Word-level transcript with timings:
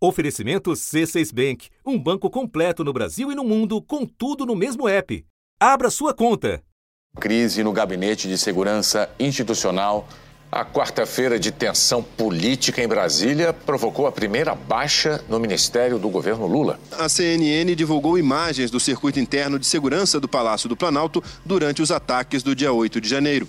Oferecimento 0.00 0.70
C6 0.70 1.34
Bank, 1.34 1.70
um 1.84 1.98
banco 1.98 2.30
completo 2.30 2.84
no 2.84 2.92
Brasil 2.92 3.32
e 3.32 3.34
no 3.34 3.42
mundo, 3.42 3.82
com 3.82 4.06
tudo 4.06 4.46
no 4.46 4.54
mesmo 4.54 4.88
app. 4.88 5.24
Abra 5.58 5.90
sua 5.90 6.14
conta. 6.14 6.62
Crise 7.18 7.64
no 7.64 7.72
gabinete 7.72 8.28
de 8.28 8.38
segurança 8.38 9.10
institucional. 9.18 10.08
A 10.52 10.64
quarta-feira 10.64 11.36
de 11.36 11.50
tensão 11.50 12.00
política 12.00 12.80
em 12.80 12.86
Brasília 12.86 13.52
provocou 13.52 14.06
a 14.06 14.12
primeira 14.12 14.54
baixa 14.54 15.22
no 15.28 15.40
ministério 15.40 15.98
do 15.98 16.08
governo 16.08 16.46
Lula. 16.46 16.78
A 16.92 17.08
CNN 17.08 17.74
divulgou 17.74 18.16
imagens 18.16 18.70
do 18.70 18.78
circuito 18.78 19.18
interno 19.18 19.58
de 19.58 19.66
segurança 19.66 20.20
do 20.20 20.28
Palácio 20.28 20.68
do 20.68 20.76
Planalto 20.76 21.20
durante 21.44 21.82
os 21.82 21.90
ataques 21.90 22.44
do 22.44 22.54
dia 22.54 22.72
8 22.72 23.00
de 23.00 23.08
janeiro. 23.08 23.48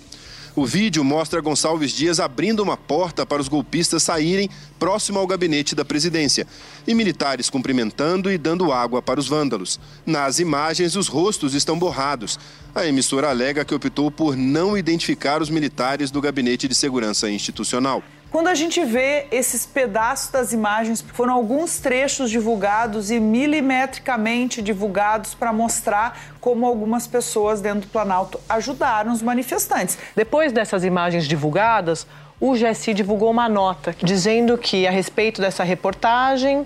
O 0.56 0.66
vídeo 0.66 1.04
mostra 1.04 1.40
Gonçalves 1.40 1.92
Dias 1.92 2.18
abrindo 2.18 2.60
uma 2.60 2.76
porta 2.76 3.24
para 3.24 3.40
os 3.40 3.46
golpistas 3.46 4.02
saírem 4.02 4.50
próximo 4.78 5.18
ao 5.18 5.26
gabinete 5.26 5.74
da 5.74 5.84
presidência 5.84 6.46
e 6.86 6.94
militares 6.94 7.48
cumprimentando 7.48 8.30
e 8.32 8.36
dando 8.36 8.72
água 8.72 9.00
para 9.00 9.20
os 9.20 9.28
vândalos. 9.28 9.78
Nas 10.04 10.40
imagens, 10.40 10.96
os 10.96 11.06
rostos 11.06 11.54
estão 11.54 11.78
borrados. 11.78 12.38
A 12.74 12.84
emissora 12.84 13.30
alega 13.30 13.64
que 13.64 13.74
optou 13.74 14.10
por 14.10 14.36
não 14.36 14.76
identificar 14.76 15.40
os 15.40 15.50
militares 15.50 16.10
do 16.10 16.20
gabinete 16.20 16.66
de 16.66 16.74
segurança 16.74 17.30
institucional. 17.30 18.02
Quando 18.30 18.46
a 18.46 18.54
gente 18.54 18.84
vê 18.84 19.26
esses 19.32 19.66
pedaços 19.66 20.30
das 20.30 20.52
imagens, 20.52 21.00
foram 21.00 21.34
alguns 21.34 21.78
trechos 21.80 22.30
divulgados 22.30 23.10
e 23.10 23.18
milimetricamente 23.18 24.62
divulgados 24.62 25.34
para 25.34 25.52
mostrar 25.52 26.16
como 26.40 26.64
algumas 26.64 27.08
pessoas 27.08 27.60
dentro 27.60 27.80
do 27.80 27.86
Planalto 27.88 28.40
ajudaram 28.48 29.12
os 29.12 29.20
manifestantes. 29.20 29.98
Depois 30.14 30.52
dessas 30.52 30.84
imagens 30.84 31.26
divulgadas, 31.26 32.06
o 32.38 32.54
GSI 32.54 32.94
divulgou 32.94 33.32
uma 33.32 33.48
nota 33.48 33.96
dizendo 34.00 34.56
que, 34.56 34.86
a 34.86 34.92
respeito 34.92 35.40
dessa 35.40 35.64
reportagem, 35.64 36.64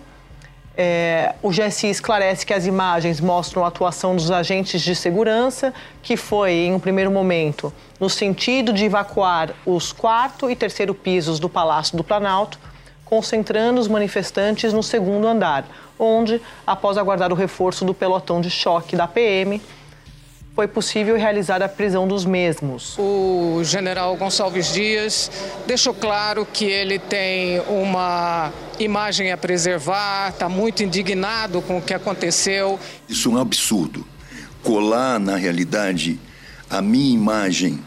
é, 0.77 1.35
o 1.43 1.51
GSI 1.51 1.89
esclarece 1.89 2.45
que 2.45 2.53
as 2.53 2.67
imagens 2.67 3.21
mostram 3.21 3.65
a 3.65 3.69
atuação 3.69 4.17
dos 4.17 4.31
agentes 4.31 4.83
de 4.83 4.95
segurança, 4.95 5.73
que 6.03 6.17
foi, 6.17 6.53
em 6.53 6.75
um 6.75 6.81
primeiro 6.81 7.11
momento, 7.11 7.73
no 8.01 8.11
sentido 8.11 8.73
de 8.73 8.85
evacuar 8.85 9.51
os 9.65 9.93
quarto 9.93 10.51
e 10.51 10.57
terceiro 10.57 10.95
pisos 10.95 11.39
do 11.39 11.49
Palácio 11.49 11.97
do 11.97 12.03
Planalto, 12.03 12.59
concentrando 13.05 13.81
os 13.81 13.87
manifestantes 13.87 14.73
no 14.73 14.83
segundo 14.83 15.29
andar, 15.29 15.65
onde, 15.99 16.43
após 16.67 16.99
aguardar 16.99 17.33
o 17.33 17.37
reforço 17.37 17.85
do 17.85 17.95
pelotão 17.95 18.41
de 18.41 18.51
choque 18.51 18.97
da 18.97 19.07
PM, 19.07 19.63
foi 20.55 20.69
possível 20.69 21.17
realizar 21.17 21.61
a 21.63 21.69
prisão 21.69 22.07
dos 22.07 22.25
mesmos. 22.25 22.97
O 22.97 23.61
general 23.65 24.17
Gonçalves 24.17 24.73
Dias 24.73 25.29
deixou 25.67 25.93
claro 25.93 26.47
que 26.47 26.65
ele 26.65 26.99
tem 26.99 27.61
uma 27.63 28.53
imagem 28.79 29.33
a 29.33 29.37
preservar, 29.37 30.29
está 30.29 30.49
muito 30.49 30.85
indignado 30.85 31.61
com 31.61 31.79
o 31.79 31.83
que 31.83 31.93
aconteceu. 31.93 32.79
Isso 33.09 33.29
é 33.31 33.33
um 33.33 33.39
absurdo. 33.39 34.07
Colar, 34.63 35.19
na 35.19 35.35
realidade, 35.35 36.21
a 36.71 36.81
minha 36.81 37.13
imagem, 37.13 37.81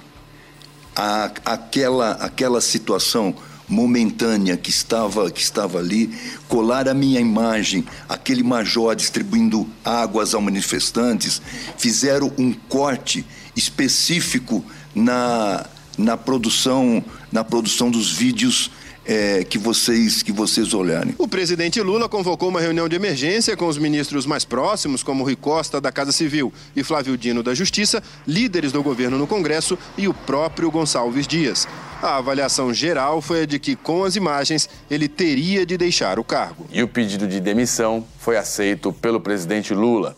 a, 0.94 1.32
aquela, 1.46 2.12
aquela 2.14 2.60
situação 2.60 3.34
momentânea 3.68 4.56
que 4.56 4.70
estava, 4.70 5.30
que 5.30 5.42
estava 5.42 5.80
ali, 5.80 6.10
colar 6.48 6.88
a 6.88 6.94
minha 6.94 7.20
imagem, 7.20 7.86
aquele 8.08 8.44
major 8.44 8.96
distribuindo 8.96 9.68
águas 9.84 10.34
aos 10.34 10.44
manifestantes, 10.44 11.42
fizeram 11.78 12.32
um 12.38 12.54
corte 12.54 13.26
específico 13.56 14.64
na, 14.96 15.66
na 15.98 16.16
produção 16.16 17.04
na 17.32 17.44
produção 17.44 17.92
dos 17.92 18.12
vídeos 18.12 18.72
é, 19.06 19.44
que 19.44 19.58
vocês 19.58 20.22
que 20.22 20.32
vocês 20.32 20.74
olharem. 20.74 21.16
O 21.18 21.28
presidente 21.28 21.82
Lula 21.82 22.10
convocou 22.10 22.50
uma 22.50 22.60
reunião 22.60 22.90
de 22.90 22.96
emergência 22.96 23.56
com 23.56 23.68
os 23.68 23.78
ministros 23.78 24.26
mais 24.26 24.44
próximos, 24.44 25.02
como 25.02 25.24
Rui 25.24 25.36
Costa 25.36 25.80
da 25.80 25.92
Casa 25.92 26.12
Civil 26.12 26.54
e 26.76 26.84
Flávio 26.84 27.18
Dino 27.18 27.42
da 27.42 27.54
Justiça, 27.54 28.04
líderes 28.28 28.72
do 28.72 28.84
governo 28.84 29.18
no 29.18 29.26
Congresso 29.26 29.78
e 29.98 30.08
o 30.08 30.14
próprio 30.14 30.70
Gonçalves 30.70 31.26
Dias. 31.26 31.68
A 32.02 32.18
avaliação 32.18 32.72
geral 32.72 33.22
foi 33.22 33.42
a 33.42 33.46
de 33.46 33.58
que, 33.58 33.76
com 33.76 34.04
as 34.04 34.16
imagens, 34.16 34.70
ele 34.90 35.08
teria 35.08 35.66
de 35.66 35.78
deixar 35.78 36.20
o 36.20 36.24
cargo. 36.24 36.68
E 36.72 36.84
o 36.84 36.88
pedido 36.88 37.28
de 37.28 37.40
demissão 37.40 38.06
foi 38.20 38.38
aceito 38.38 38.94
pelo 38.94 39.20
presidente 39.20 39.74
Lula. 39.74 40.16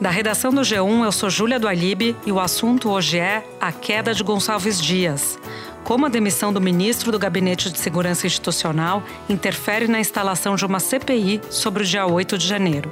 Da 0.00 0.10
redação 0.10 0.52
do 0.52 0.62
G1, 0.62 1.04
eu 1.04 1.12
sou 1.12 1.30
Júlia 1.30 1.58
do 1.58 1.68
Alibe 1.68 2.16
e 2.26 2.32
o 2.32 2.40
assunto 2.40 2.90
hoje 2.90 3.18
é 3.18 3.46
a 3.60 3.70
queda 3.70 4.12
de 4.12 4.24
Gonçalves 4.24 4.80
Dias. 4.80 5.38
Como 5.84 6.06
a 6.06 6.08
demissão 6.08 6.52
do 6.52 6.60
ministro 6.60 7.12
do 7.12 7.18
Gabinete 7.18 7.70
de 7.70 7.78
Segurança 7.78 8.26
Institucional 8.26 9.02
interfere 9.28 9.86
na 9.86 10.00
instalação 10.00 10.56
de 10.56 10.66
uma 10.66 10.80
CPI 10.80 11.40
sobre 11.48 11.84
o 11.84 11.86
dia 11.86 12.04
8 12.06 12.36
de 12.36 12.46
janeiro. 12.46 12.90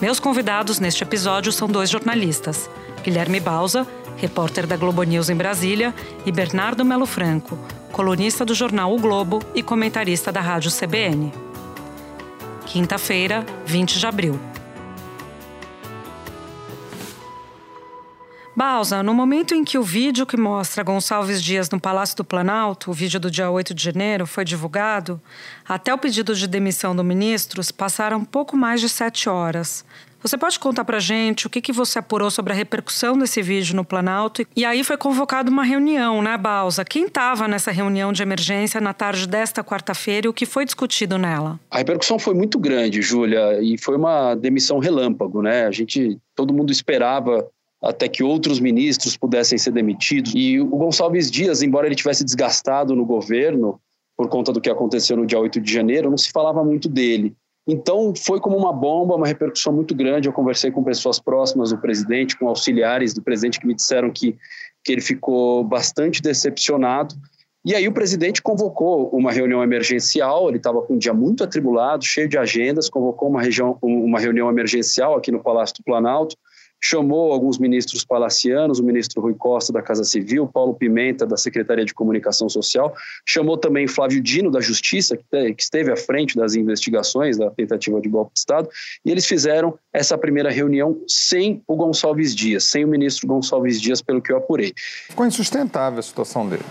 Meus 0.00 0.18
convidados 0.18 0.80
neste 0.80 1.02
episódio 1.02 1.52
são 1.52 1.68
dois 1.68 1.88
jornalistas: 1.88 2.68
Guilherme 3.02 3.40
Bausa, 3.40 3.86
repórter 4.16 4.66
da 4.66 4.76
Globo 4.76 5.02
News 5.02 5.28
em 5.28 5.36
Brasília, 5.36 5.94
e 6.26 6.32
Bernardo 6.32 6.84
Melo 6.84 7.06
Franco, 7.06 7.58
colunista 7.92 8.44
do 8.44 8.54
jornal 8.54 8.92
O 8.92 8.98
Globo 8.98 9.40
e 9.54 9.62
comentarista 9.62 10.32
da 10.32 10.40
Rádio 10.40 10.70
CBN. 10.70 11.32
Quinta-feira, 12.66 13.44
20 13.66 13.98
de 13.98 14.06
abril. 14.06 14.53
Balsa, 18.66 19.02
no 19.02 19.12
momento 19.12 19.54
em 19.54 19.62
que 19.62 19.76
o 19.76 19.82
vídeo 19.82 20.24
que 20.24 20.38
mostra 20.38 20.82
Gonçalves 20.82 21.42
Dias 21.42 21.68
no 21.68 21.78
Palácio 21.78 22.16
do 22.16 22.24
Planalto, 22.24 22.90
o 22.90 22.94
vídeo 22.94 23.20
do 23.20 23.30
dia 23.30 23.50
8 23.50 23.74
de 23.74 23.84
janeiro, 23.84 24.26
foi 24.26 24.42
divulgado, 24.42 25.20
até 25.68 25.92
o 25.92 25.98
pedido 25.98 26.34
de 26.34 26.48
demissão 26.48 26.96
do 26.96 27.04
ministro 27.04 27.60
passaram 27.76 28.24
pouco 28.24 28.56
mais 28.56 28.80
de 28.80 28.88
sete 28.88 29.28
horas. 29.28 29.84
Você 30.22 30.38
pode 30.38 30.58
contar 30.58 30.86
pra 30.86 30.98
gente 30.98 31.46
o 31.46 31.50
que, 31.50 31.60
que 31.60 31.70
você 31.70 31.98
apurou 31.98 32.30
sobre 32.30 32.54
a 32.54 32.56
repercussão 32.56 33.18
desse 33.18 33.42
vídeo 33.42 33.76
no 33.76 33.84
Planalto? 33.84 34.42
E 34.56 34.64
aí 34.64 34.82
foi 34.82 34.96
convocada 34.96 35.50
uma 35.50 35.62
reunião, 35.62 36.22
né, 36.22 36.38
Balsa? 36.38 36.82
Quem 36.82 37.04
estava 37.04 37.46
nessa 37.46 37.70
reunião 37.70 38.14
de 38.14 38.22
emergência 38.22 38.80
na 38.80 38.94
tarde 38.94 39.28
desta 39.28 39.62
quarta-feira 39.62 40.26
e 40.26 40.30
o 40.30 40.32
que 40.32 40.46
foi 40.46 40.64
discutido 40.64 41.18
nela? 41.18 41.60
A 41.70 41.76
repercussão 41.76 42.18
foi 42.18 42.32
muito 42.32 42.58
grande, 42.58 43.02
Júlia, 43.02 43.60
e 43.60 43.76
foi 43.76 43.98
uma 43.98 44.34
demissão 44.34 44.78
relâmpago, 44.78 45.42
né? 45.42 45.66
A 45.66 45.70
gente, 45.70 46.18
todo 46.34 46.54
mundo 46.54 46.72
esperava 46.72 47.46
até 47.84 48.08
que 48.08 48.22
outros 48.22 48.58
ministros 48.58 49.16
pudessem 49.16 49.58
ser 49.58 49.70
demitidos. 49.70 50.32
E 50.34 50.58
o 50.58 50.66
Gonçalves 50.66 51.30
Dias, 51.30 51.62
embora 51.62 51.86
ele 51.86 51.94
tivesse 51.94 52.24
desgastado 52.24 52.96
no 52.96 53.04
governo 53.04 53.78
por 54.16 54.28
conta 54.28 54.52
do 54.52 54.60
que 54.60 54.70
aconteceu 54.70 55.16
no 55.16 55.26
dia 55.26 55.38
8 55.38 55.60
de 55.60 55.72
janeiro, 55.72 56.08
não 56.08 56.16
se 56.16 56.30
falava 56.30 56.64
muito 56.64 56.88
dele. 56.88 57.36
Então, 57.66 58.14
foi 58.14 58.40
como 58.40 58.56
uma 58.56 58.72
bomba, 58.72 59.16
uma 59.16 59.26
repercussão 59.26 59.72
muito 59.72 59.94
grande. 59.94 60.28
Eu 60.28 60.32
conversei 60.32 60.70
com 60.70 60.82
pessoas 60.82 61.18
próximas 61.18 61.70
do 61.70 61.78
presidente, 61.78 62.38
com 62.38 62.48
auxiliares 62.48 63.12
do 63.12 63.22
presidente, 63.22 63.58
que 63.58 63.66
me 63.66 63.74
disseram 63.74 64.10
que, 64.10 64.36
que 64.84 64.92
ele 64.92 65.00
ficou 65.00 65.64
bastante 65.64 66.22
decepcionado. 66.22 67.14
E 67.64 67.74
aí, 67.74 67.88
o 67.88 67.92
presidente 67.92 68.42
convocou 68.42 69.08
uma 69.08 69.32
reunião 69.32 69.62
emergencial. 69.62 70.48
Ele 70.48 70.58
estava 70.58 70.82
com 70.82 70.94
um 70.94 70.98
dia 70.98 71.14
muito 71.14 71.42
atribulado, 71.42 72.04
cheio 72.04 72.28
de 72.28 72.36
agendas. 72.36 72.90
Convocou 72.90 73.28
uma, 73.28 73.40
região, 73.40 73.78
uma 73.82 74.20
reunião 74.20 74.48
emergencial 74.50 75.16
aqui 75.16 75.32
no 75.32 75.42
Palácio 75.42 75.76
do 75.76 75.84
Planalto 75.84 76.36
chamou 76.86 77.32
alguns 77.32 77.56
ministros 77.56 78.04
palacianos, 78.04 78.78
o 78.78 78.84
ministro 78.84 79.22
Rui 79.22 79.32
Costa 79.32 79.72
da 79.72 79.80
Casa 79.80 80.04
Civil, 80.04 80.46
Paulo 80.46 80.74
Pimenta 80.74 81.24
da 81.24 81.34
Secretaria 81.34 81.82
de 81.82 81.94
Comunicação 81.94 82.46
Social, 82.46 82.94
chamou 83.24 83.56
também 83.56 83.88
Flávio 83.88 84.22
Dino 84.22 84.50
da 84.50 84.60
Justiça, 84.60 85.16
que 85.16 85.54
esteve 85.58 85.90
à 85.90 85.96
frente 85.96 86.36
das 86.36 86.54
investigações 86.54 87.38
da 87.38 87.50
tentativa 87.50 87.98
de 88.02 88.08
golpe 88.10 88.34
de 88.34 88.40
Estado, 88.40 88.68
e 89.02 89.10
eles 89.10 89.24
fizeram 89.24 89.78
essa 89.94 90.18
primeira 90.18 90.50
reunião 90.50 91.00
sem 91.08 91.62
o 91.66 91.74
Gonçalves 91.74 92.34
Dias, 92.34 92.64
sem 92.64 92.84
o 92.84 92.88
ministro 92.88 93.26
Gonçalves 93.26 93.80
Dias, 93.80 94.02
pelo 94.02 94.20
que 94.20 94.30
eu 94.30 94.36
apurei. 94.36 94.74
Ficou 95.08 95.24
insustentável 95.24 96.00
a 96.00 96.02
situação 96.02 96.46
dele. 96.46 96.64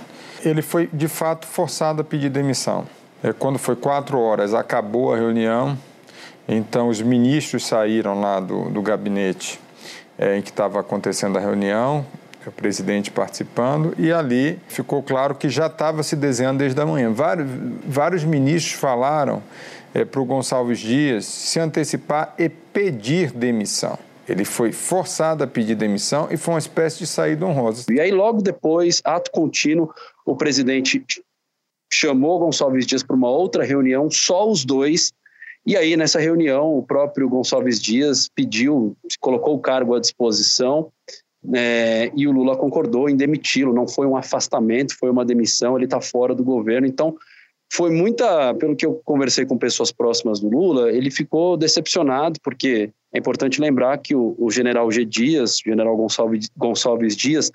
Ele 0.45 0.61
foi, 0.61 0.87
de 0.93 1.07
fato, 1.07 1.47
forçado 1.47 2.01
a 2.01 2.03
pedir 2.03 2.29
demissão. 2.29 2.87
É, 3.23 3.33
quando 3.33 3.57
foi 3.57 3.75
quatro 3.75 4.19
horas, 4.19 4.53
acabou 4.53 5.11
a 5.11 5.17
reunião, 5.17 5.75
então 6.47 6.89
os 6.89 7.01
ministros 7.01 7.65
saíram 7.65 8.21
lá 8.21 8.39
do, 8.39 8.69
do 8.69 8.79
gabinete 8.79 9.59
é, 10.17 10.37
em 10.37 10.41
que 10.41 10.49
estava 10.49 10.79
acontecendo 10.79 11.37
a 11.37 11.41
reunião, 11.41 12.05
o 12.45 12.51
presidente 12.51 13.09
participando, 13.09 13.93
e 13.97 14.11
ali 14.11 14.59
ficou 14.67 15.01
claro 15.01 15.35
que 15.35 15.49
já 15.49 15.67
estava 15.67 16.03
se 16.03 16.15
desenhando 16.15 16.59
desde 16.59 16.79
a 16.79 16.85
manhã. 16.85 17.11
Vários, 17.11 17.47
vários 17.85 18.23
ministros 18.23 18.73
falaram 18.79 19.41
é, 19.93 20.03
para 20.03 20.19
o 20.19 20.25
Gonçalves 20.25 20.79
Dias 20.79 21.25
se 21.25 21.59
antecipar 21.59 22.33
e 22.37 22.49
pedir 22.49 23.31
demissão. 23.31 23.97
Ele 24.27 24.45
foi 24.45 24.71
forçado 24.71 25.43
a 25.43 25.47
pedir 25.47 25.75
demissão 25.75 26.27
e 26.31 26.37
foi 26.37 26.53
uma 26.53 26.59
espécie 26.59 26.99
de 26.99 27.07
saída 27.07 27.45
honrosa. 27.45 27.85
E 27.91 27.99
aí, 27.99 28.11
logo 28.11 28.41
depois, 28.41 29.01
ato 29.03 29.29
contínuo, 29.31 29.93
o 30.25 30.35
presidente 30.35 31.03
chamou 31.91 32.39
Gonçalves 32.39 32.85
Dias 32.85 33.03
para 33.03 33.15
uma 33.15 33.29
outra 33.29 33.63
reunião, 33.63 34.09
só 34.09 34.49
os 34.49 34.65
dois, 34.65 35.11
e 35.65 35.77
aí, 35.77 35.95
nessa 35.95 36.19
reunião, 36.19 36.77
o 36.77 36.83
próprio 36.83 37.29
Gonçalves 37.29 37.81
Dias 37.81 38.29
pediu, 38.33 38.97
colocou 39.19 39.55
o 39.55 39.59
cargo 39.59 39.95
à 39.95 39.99
disposição 39.99 40.91
é, 41.53 42.11
e 42.15 42.27
o 42.27 42.31
Lula 42.31 42.57
concordou 42.57 43.09
em 43.09 43.15
demiti-lo. 43.15 43.73
Não 43.73 43.87
foi 43.87 44.05
um 44.05 44.17
afastamento, 44.17 44.97
foi 44.97 45.09
uma 45.09 45.23
demissão. 45.23 45.77
Ele 45.77 45.85
está 45.85 46.01
fora 46.01 46.35
do 46.35 46.43
governo. 46.43 46.85
Então, 46.85 47.15
foi 47.71 47.91
muita. 47.91 48.53
Pelo 48.55 48.75
que 48.75 48.85
eu 48.85 49.01
conversei 49.05 49.45
com 49.45 49.57
pessoas 49.57 49.91
próximas 49.91 50.39
do 50.39 50.49
Lula, 50.49 50.91
ele 50.91 51.09
ficou 51.09 51.55
decepcionado, 51.55 52.39
porque 52.43 52.91
é 53.13 53.19
importante 53.19 53.61
lembrar 53.61 53.97
que 53.99 54.13
o, 54.13 54.35
o 54.37 54.51
general 54.51 54.91
G. 54.91 55.05
Dias, 55.05 55.59
general 55.59 55.95
Gonçalves, 55.95 56.49
Gonçalves 56.57 57.15
Dias, 57.15 57.51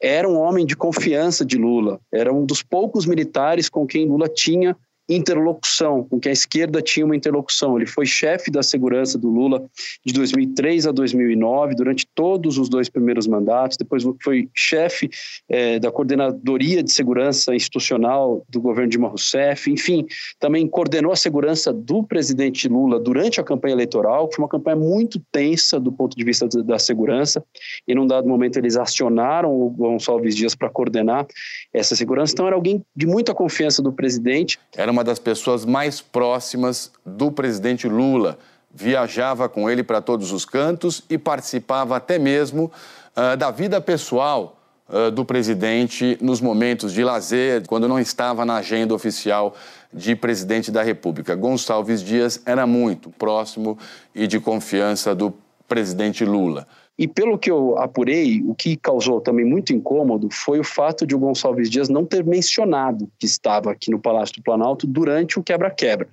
era 0.00 0.28
um 0.28 0.38
homem 0.38 0.66
de 0.66 0.76
confiança 0.76 1.44
de 1.44 1.56
Lula, 1.56 2.00
era 2.12 2.32
um 2.32 2.44
dos 2.44 2.62
poucos 2.62 3.06
militares 3.06 3.68
com 3.68 3.86
quem 3.86 4.06
Lula 4.06 4.28
tinha 4.28 4.76
interlocução, 5.08 6.04
com 6.04 6.18
que 6.18 6.28
a 6.28 6.32
esquerda 6.32 6.80
tinha 6.80 7.04
uma 7.04 7.16
interlocução. 7.16 7.76
Ele 7.76 7.86
foi 7.86 8.06
chefe 8.06 8.50
da 8.50 8.62
segurança 8.62 9.18
do 9.18 9.28
Lula 9.28 9.62
de 10.04 10.12
2003 10.12 10.86
a 10.86 10.92
2009, 10.92 11.74
durante 11.74 12.06
todos 12.14 12.56
os 12.58 12.68
dois 12.68 12.88
primeiros 12.88 13.26
mandatos. 13.26 13.76
Depois 13.76 14.02
foi 14.22 14.48
chefe 14.54 15.10
é, 15.48 15.78
da 15.78 15.90
coordenadoria 15.90 16.82
de 16.82 16.90
segurança 16.90 17.54
institucional 17.54 18.44
do 18.48 18.60
governo 18.60 18.90
Dilma 18.90 19.08
Rousseff. 19.08 19.70
Enfim, 19.70 20.06
também 20.40 20.66
coordenou 20.66 21.12
a 21.12 21.16
segurança 21.16 21.72
do 21.72 22.02
presidente 22.02 22.66
Lula 22.66 22.98
durante 22.98 23.40
a 23.40 23.44
campanha 23.44 23.74
eleitoral, 23.74 24.28
que 24.28 24.36
foi 24.36 24.44
uma 24.44 24.48
campanha 24.48 24.76
muito 24.76 25.20
tensa 25.30 25.78
do 25.78 25.92
ponto 25.92 26.16
de 26.16 26.24
vista 26.24 26.48
da 26.64 26.78
segurança. 26.78 27.44
E 27.86 27.94
num 27.94 28.06
dado 28.06 28.26
momento 28.26 28.58
eles 28.58 28.76
acionaram 28.76 29.52
o 29.52 29.68
Gonçalves 29.68 30.34
Dias 30.34 30.54
para 30.54 30.70
coordenar 30.70 31.26
essa 31.72 31.94
segurança. 31.94 32.32
Então 32.32 32.46
era 32.46 32.56
alguém 32.56 32.82
de 32.96 33.06
muita 33.06 33.34
confiança 33.34 33.82
do 33.82 33.92
presidente. 33.92 34.58
Era 34.74 34.93
uma 34.94 35.02
das 35.02 35.18
pessoas 35.18 35.64
mais 35.64 36.00
próximas 36.00 36.92
do 37.04 37.32
presidente 37.32 37.88
Lula. 37.88 38.38
Viajava 38.72 39.48
com 39.48 39.68
ele 39.68 39.82
para 39.82 40.00
todos 40.00 40.30
os 40.30 40.44
cantos 40.44 41.02
e 41.10 41.18
participava 41.18 41.96
até 41.96 42.16
mesmo 42.16 42.70
uh, 43.16 43.36
da 43.36 43.50
vida 43.50 43.80
pessoal 43.80 44.56
uh, 44.88 45.10
do 45.10 45.24
presidente 45.24 46.16
nos 46.20 46.40
momentos 46.40 46.92
de 46.92 47.02
lazer, 47.02 47.66
quando 47.66 47.88
não 47.88 47.98
estava 47.98 48.44
na 48.44 48.56
agenda 48.56 48.94
oficial 48.94 49.56
de 49.92 50.14
presidente 50.14 50.70
da 50.70 50.82
República. 50.82 51.34
Gonçalves 51.34 52.00
Dias 52.00 52.40
era 52.46 52.64
muito 52.64 53.10
próximo 53.10 53.76
e 54.14 54.28
de 54.28 54.38
confiança 54.38 55.12
do 55.12 55.34
presidente 55.74 56.24
Lula. 56.24 56.68
E 56.96 57.08
pelo 57.08 57.36
que 57.36 57.50
eu 57.50 57.76
apurei, 57.76 58.40
o 58.46 58.54
que 58.54 58.76
causou 58.76 59.20
também 59.20 59.44
muito 59.44 59.72
incômodo 59.72 60.28
foi 60.30 60.60
o 60.60 60.64
fato 60.64 61.04
de 61.04 61.16
o 61.16 61.18
Gonçalves 61.18 61.68
Dias 61.68 61.88
não 61.88 62.04
ter 62.04 62.24
mencionado 62.24 63.10
que 63.18 63.26
estava 63.26 63.72
aqui 63.72 63.90
no 63.90 63.98
Palácio 63.98 64.36
do 64.36 64.42
Planalto 64.44 64.86
durante 64.86 65.36
o 65.36 65.42
quebra-quebra. 65.42 66.06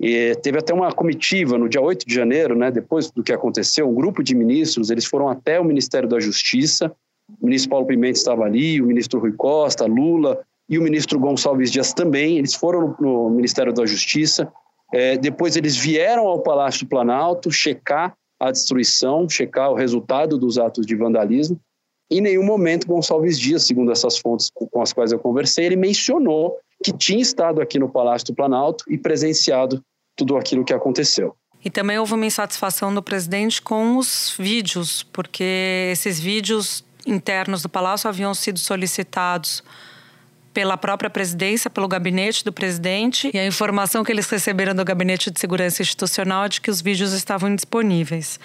E 0.00 0.34
teve 0.42 0.58
até 0.58 0.74
uma 0.74 0.90
comitiva 0.90 1.56
no 1.56 1.68
dia 1.68 1.80
8 1.80 2.04
de 2.04 2.12
janeiro, 2.12 2.56
né, 2.56 2.68
depois 2.72 3.08
do 3.08 3.22
que 3.22 3.32
aconteceu, 3.32 3.88
um 3.88 3.94
grupo 3.94 4.24
de 4.24 4.34
ministros, 4.34 4.90
eles 4.90 5.04
foram 5.04 5.28
até 5.28 5.60
o 5.60 5.64
Ministério 5.64 6.08
da 6.08 6.18
Justiça, 6.18 6.92
o 7.40 7.46
ministro 7.46 7.70
Paulo 7.70 7.86
Pimenta 7.86 8.18
estava 8.18 8.42
ali, 8.42 8.82
o 8.82 8.86
ministro 8.86 9.20
Rui 9.20 9.32
Costa, 9.32 9.86
Lula 9.86 10.40
e 10.68 10.80
o 10.80 10.82
ministro 10.82 11.20
Gonçalves 11.20 11.70
Dias 11.70 11.92
também, 11.92 12.38
eles 12.38 12.54
foram 12.54 12.96
no, 12.98 13.30
Ministério 13.30 13.72
da 13.72 13.86
Justiça, 13.86 14.52
é, 14.92 15.16
depois 15.16 15.54
eles 15.54 15.76
vieram 15.76 16.26
ao 16.26 16.40
Palácio 16.40 16.84
do 16.84 16.88
Planalto 16.88 17.52
checar 17.52 18.12
a 18.38 18.50
destruição, 18.50 19.28
checar 19.28 19.70
o 19.70 19.74
resultado 19.74 20.38
dos 20.38 20.58
atos 20.58 20.86
de 20.86 20.94
vandalismo. 20.94 21.60
Em 22.10 22.20
nenhum 22.20 22.44
momento, 22.44 22.86
Gonçalves 22.86 23.38
Dias, 23.38 23.64
segundo 23.64 23.90
essas 23.90 24.18
fontes 24.18 24.50
com 24.54 24.80
as 24.80 24.92
quais 24.92 25.12
eu 25.12 25.18
conversei, 25.18 25.66
ele 25.66 25.76
mencionou 25.76 26.56
que 26.84 26.92
tinha 26.92 27.20
estado 27.20 27.60
aqui 27.60 27.78
no 27.78 27.88
Palácio 27.88 28.28
do 28.28 28.34
Planalto 28.34 28.84
e 28.88 28.96
presenciado 28.98 29.82
tudo 30.14 30.36
aquilo 30.36 30.64
que 30.64 30.72
aconteceu. 30.72 31.34
E 31.64 31.70
também 31.70 31.98
houve 31.98 32.14
uma 32.14 32.26
insatisfação 32.26 32.94
do 32.94 33.02
presidente 33.02 33.60
com 33.60 33.96
os 33.96 34.34
vídeos, 34.38 35.02
porque 35.02 35.88
esses 35.90 36.20
vídeos 36.20 36.84
internos 37.06 37.62
do 37.62 37.68
Palácio 37.68 38.08
haviam 38.08 38.34
sido 38.34 38.58
solicitados 38.58 39.64
pela 40.56 40.78
própria 40.78 41.10
presidência, 41.10 41.68
pelo 41.68 41.86
gabinete 41.86 42.42
do 42.42 42.50
presidente, 42.50 43.30
e 43.34 43.38
a 43.38 43.46
informação 43.46 44.02
que 44.02 44.10
eles 44.10 44.26
receberam 44.26 44.74
do 44.74 44.82
Gabinete 44.86 45.30
de 45.30 45.38
Segurança 45.38 45.82
Institucional 45.82 46.46
é 46.46 46.48
de 46.48 46.62
que 46.62 46.70
os 46.70 46.80
vídeos 46.80 47.12
estavam 47.12 47.50
indisponíveis. 47.50 48.40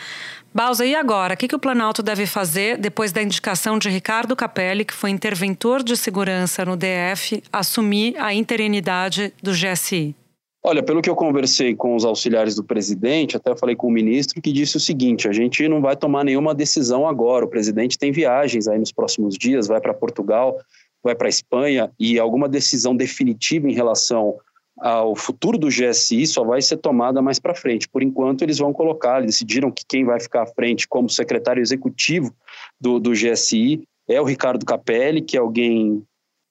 Bausa, 0.53 0.85
e 0.85 0.93
agora? 0.93 1.35
O 1.35 1.37
que, 1.37 1.47
que 1.47 1.55
o 1.55 1.59
Planalto 1.59 2.03
deve 2.03 2.25
fazer 2.25 2.77
depois 2.77 3.13
da 3.13 3.23
indicação 3.23 3.79
de 3.79 3.87
Ricardo 3.87 4.35
Capelli, 4.35 4.83
que 4.83 4.93
foi 4.93 5.09
interventor 5.09 5.81
de 5.81 5.95
segurança 5.95 6.65
no 6.65 6.75
DF, 6.75 7.41
assumir 7.49 8.17
a 8.17 8.33
interinidade 8.33 9.33
do 9.41 9.53
GSI? 9.53 10.13
Olha, 10.61 10.83
pelo 10.83 11.01
que 11.01 11.09
eu 11.09 11.15
conversei 11.15 11.73
com 11.73 11.95
os 11.95 12.03
auxiliares 12.03 12.55
do 12.55 12.63
presidente, 12.63 13.37
até 13.37 13.55
falei 13.55 13.75
com 13.77 13.87
o 13.87 13.91
ministro, 13.91 14.41
que 14.41 14.51
disse 14.51 14.75
o 14.75 14.81
seguinte: 14.81 15.29
a 15.29 15.31
gente 15.31 15.65
não 15.69 15.79
vai 15.79 15.95
tomar 15.95 16.25
nenhuma 16.25 16.53
decisão 16.53 17.07
agora. 17.07 17.45
O 17.45 17.47
presidente 17.47 17.97
tem 17.97 18.11
viagens 18.11 18.67
aí 18.67 18.77
nos 18.77 18.91
próximos 18.91 19.37
dias, 19.37 19.67
vai 19.67 19.79
para 19.79 19.93
Portugal 19.93 20.57
vai 21.03 21.15
para 21.15 21.27
a 21.27 21.29
Espanha 21.29 21.91
e 21.99 22.19
alguma 22.19 22.47
decisão 22.47 22.95
definitiva 22.95 23.67
em 23.69 23.73
relação 23.73 24.37
ao 24.79 25.15
futuro 25.15 25.57
do 25.57 25.67
GSI 25.67 26.25
só 26.25 26.43
vai 26.43 26.61
ser 26.61 26.77
tomada 26.77 27.21
mais 27.21 27.39
para 27.39 27.53
frente. 27.53 27.87
Por 27.87 28.01
enquanto, 28.01 28.41
eles 28.41 28.57
vão 28.57 28.73
colocar, 28.73 29.19
eles 29.19 29.33
decidiram 29.33 29.71
que 29.71 29.85
quem 29.87 30.03
vai 30.03 30.19
ficar 30.19 30.43
à 30.43 30.47
frente 30.47 30.87
como 30.87 31.09
secretário 31.09 31.61
executivo 31.61 32.33
do, 32.79 32.99
do 32.99 33.11
GSI 33.11 33.83
é 34.07 34.19
o 34.19 34.25
Ricardo 34.25 34.65
Capelli, 34.65 35.21
que 35.21 35.37
é 35.37 35.39
alguém 35.39 36.03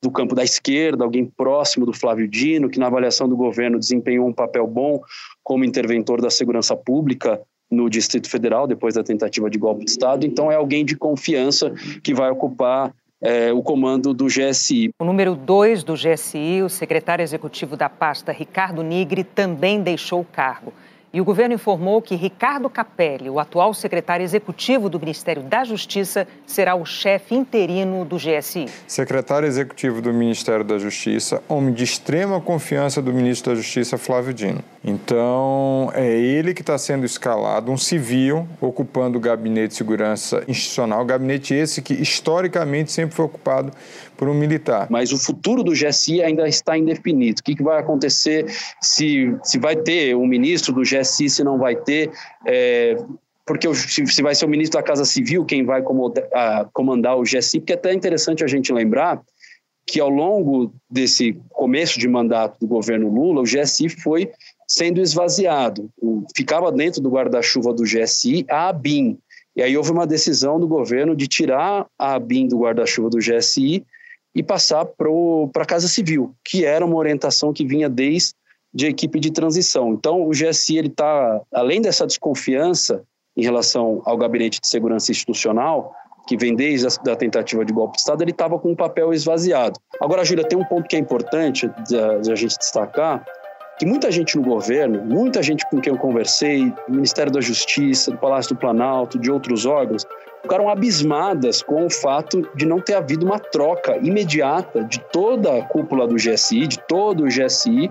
do 0.02 0.10
campo 0.10 0.34
da 0.34 0.42
esquerda, 0.42 1.04
alguém 1.04 1.26
próximo 1.26 1.84
do 1.84 1.92
Flávio 1.92 2.26
Dino, 2.26 2.70
que 2.70 2.78
na 2.78 2.86
avaliação 2.86 3.28
do 3.28 3.36
governo 3.36 3.78
desempenhou 3.78 4.26
um 4.26 4.32
papel 4.32 4.66
bom 4.66 5.00
como 5.42 5.64
interventor 5.64 6.22
da 6.22 6.30
segurança 6.30 6.74
pública 6.74 7.40
no 7.70 7.88
Distrito 7.88 8.28
Federal, 8.28 8.66
depois 8.66 8.94
da 8.94 9.04
tentativa 9.04 9.50
de 9.50 9.58
golpe 9.58 9.84
de 9.84 9.90
Estado. 9.90 10.26
Então, 10.26 10.50
é 10.50 10.56
alguém 10.56 10.84
de 10.84 10.96
confiança 10.96 11.70
que 12.02 12.14
vai 12.14 12.30
ocupar 12.30 12.94
é, 13.20 13.52
o 13.52 13.62
comando 13.62 14.14
do 14.14 14.26
GSI. 14.26 14.90
O 14.98 15.04
número 15.04 15.34
2 15.34 15.84
do 15.84 15.94
GSI, 15.94 16.62
o 16.62 16.68
secretário 16.68 17.22
executivo 17.22 17.76
da 17.76 17.88
pasta, 17.88 18.32
Ricardo 18.32 18.82
Nigri, 18.82 19.24
também 19.24 19.82
deixou 19.82 20.20
o 20.20 20.24
cargo. 20.24 20.72
E 21.12 21.20
o 21.20 21.24
governo 21.24 21.54
informou 21.54 22.00
que 22.00 22.14
Ricardo 22.14 22.70
Capelli, 22.70 23.28
o 23.28 23.40
atual 23.40 23.74
secretário 23.74 24.22
executivo 24.22 24.88
do 24.88 25.00
Ministério 25.00 25.42
da 25.42 25.64
Justiça, 25.64 26.24
será 26.46 26.76
o 26.76 26.86
chefe 26.86 27.34
interino 27.34 28.04
do 28.04 28.16
GSI. 28.16 28.66
Secretário 28.86 29.44
executivo 29.48 30.00
do 30.00 30.12
Ministério 30.12 30.64
da 30.64 30.78
Justiça, 30.78 31.42
homem 31.48 31.74
de 31.74 31.82
extrema 31.82 32.40
confiança 32.40 33.02
do 33.02 33.12
ministro 33.12 33.50
da 33.50 33.56
Justiça, 33.56 33.98
Flávio 33.98 34.32
Dino. 34.32 34.62
Então, 34.84 35.90
é 35.94 36.08
ele 36.08 36.54
que 36.54 36.60
está 36.60 36.78
sendo 36.78 37.04
escalado, 37.04 37.72
um 37.72 37.76
civil, 37.76 38.46
ocupando 38.60 39.18
o 39.18 39.20
gabinete 39.20 39.70
de 39.70 39.74
segurança 39.74 40.44
institucional, 40.46 41.04
gabinete 41.04 41.52
esse 41.52 41.82
que 41.82 41.92
historicamente 41.92 42.92
sempre 42.92 43.16
foi 43.16 43.24
ocupado 43.24 43.72
por 44.20 44.28
um 44.28 44.34
militar. 44.34 44.86
Mas 44.90 45.12
o 45.12 45.18
futuro 45.18 45.64
do 45.64 45.72
GSI 45.72 46.22
ainda 46.22 46.46
está 46.46 46.76
indefinido. 46.76 47.40
O 47.40 47.42
que, 47.42 47.54
que 47.54 47.62
vai 47.62 47.80
acontecer 47.80 48.44
se, 48.78 49.34
se 49.42 49.58
vai 49.58 49.74
ter 49.74 50.14
um 50.14 50.26
ministro 50.26 50.74
do 50.74 50.82
GSI, 50.82 51.30
se 51.30 51.42
não 51.42 51.56
vai 51.56 51.74
ter. 51.74 52.10
É, 52.46 52.98
porque 53.46 53.72
se, 53.74 54.22
vai 54.22 54.34
ser 54.34 54.44
o 54.44 54.48
ministro 54.48 54.78
da 54.78 54.86
Casa 54.86 55.06
Civil 55.06 55.46
quem 55.46 55.64
vai 55.64 55.82
comandar 56.74 57.16
o 57.16 57.22
GSI, 57.22 57.60
porque 57.60 57.72
é 57.72 57.76
até 57.76 57.94
interessante 57.94 58.44
a 58.44 58.46
gente 58.46 58.70
lembrar 58.70 59.22
que 59.86 59.98
ao 59.98 60.10
longo 60.10 60.70
desse 60.88 61.40
começo 61.48 61.98
de 61.98 62.06
mandato 62.06 62.60
do 62.60 62.66
governo 62.66 63.08
Lula, 63.08 63.40
o 63.40 63.44
GSI 63.44 63.88
foi 63.88 64.30
sendo 64.68 65.00
esvaziado. 65.00 65.88
Ficava 66.36 66.70
dentro 66.70 67.00
do 67.00 67.08
guarda-chuva 67.08 67.72
do 67.72 67.84
GSI 67.84 68.44
a 68.50 68.68
ABIN. 68.68 69.16
E 69.56 69.62
aí 69.62 69.74
houve 69.78 69.90
uma 69.90 70.06
decisão 70.06 70.60
do 70.60 70.68
governo 70.68 71.16
de 71.16 71.26
tirar 71.26 71.86
a 71.98 72.14
ABIN 72.16 72.48
do 72.48 72.58
guarda-chuva 72.58 73.08
do 73.08 73.16
GSI 73.16 73.82
e 74.34 74.42
passar 74.42 74.84
para 74.84 75.62
a 75.62 75.66
Casa 75.66 75.88
Civil, 75.88 76.34
que 76.44 76.64
era 76.64 76.84
uma 76.84 76.96
orientação 76.96 77.52
que 77.52 77.64
vinha 77.64 77.88
desde 77.88 78.34
a 78.84 78.88
equipe 78.88 79.18
de 79.18 79.30
transição. 79.30 79.92
Então, 79.92 80.22
o 80.22 80.30
GSI 80.30 80.78
está, 80.78 81.40
além 81.52 81.80
dessa 81.80 82.06
desconfiança 82.06 83.02
em 83.36 83.42
relação 83.42 84.02
ao 84.04 84.16
Gabinete 84.16 84.60
de 84.60 84.68
Segurança 84.68 85.10
Institucional, 85.10 85.92
que 86.26 86.36
vem 86.36 86.54
desde 86.54 86.86
a 86.86 87.02
da 87.02 87.16
tentativa 87.16 87.64
de 87.64 87.72
golpe 87.72 87.94
de 87.94 88.00
Estado, 88.00 88.22
ele 88.22 88.30
estava 88.30 88.58
com 88.58 88.70
um 88.70 88.76
papel 88.76 89.12
esvaziado. 89.12 89.80
Agora, 90.00 90.24
Júlia, 90.24 90.44
tem 90.44 90.58
um 90.58 90.64
ponto 90.64 90.88
que 90.88 90.94
é 90.94 90.98
importante 90.98 91.68
de 91.88 92.30
a 92.30 92.36
gente 92.36 92.56
destacar, 92.56 93.24
que 93.78 93.86
muita 93.86 94.12
gente 94.12 94.36
no 94.36 94.44
governo, 94.44 95.02
muita 95.04 95.42
gente 95.42 95.68
com 95.70 95.80
quem 95.80 95.92
eu 95.92 95.98
conversei, 95.98 96.66
do 96.86 96.94
Ministério 96.94 97.32
da 97.32 97.40
Justiça, 97.40 98.10
do 98.10 98.18
Palácio 98.18 98.54
do 98.54 98.60
Planalto, 98.60 99.18
de 99.18 99.30
outros 99.30 99.64
órgãos, 99.64 100.06
ficaram 100.42 100.68
abismadas 100.68 101.62
com 101.62 101.86
o 101.86 101.90
fato 101.90 102.48
de 102.54 102.66
não 102.66 102.80
ter 102.80 102.94
havido 102.94 103.26
uma 103.26 103.38
troca 103.38 103.96
imediata 103.98 104.84
de 104.84 104.98
toda 105.12 105.58
a 105.58 105.62
cúpula 105.64 106.06
do 106.06 106.14
GSI, 106.14 106.66
de 106.66 106.78
todo 106.80 107.24
o 107.24 107.28
GSI, 107.28 107.90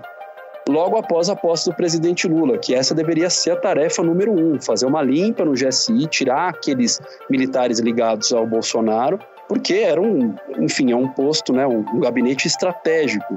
logo 0.68 0.96
após 0.96 1.28
a 1.28 1.36
posse 1.36 1.68
do 1.68 1.76
presidente 1.76 2.28
Lula, 2.28 2.58
que 2.58 2.74
essa 2.74 2.94
deveria 2.94 3.30
ser 3.30 3.52
a 3.52 3.56
tarefa 3.56 4.02
número 4.02 4.32
um, 4.32 4.60
fazer 4.60 4.86
uma 4.86 5.02
limpa 5.02 5.44
no 5.44 5.52
GSI, 5.52 6.06
tirar 6.06 6.48
aqueles 6.48 7.00
militares 7.28 7.78
ligados 7.78 8.32
ao 8.32 8.46
Bolsonaro, 8.46 9.18
porque 9.48 9.74
era 9.74 10.00
um, 10.00 10.34
enfim, 10.58 10.92
é 10.92 10.96
um 10.96 11.08
posto, 11.08 11.52
né, 11.52 11.66
um, 11.66 11.98
gabinete 12.00 12.46
estratégico. 12.46 13.34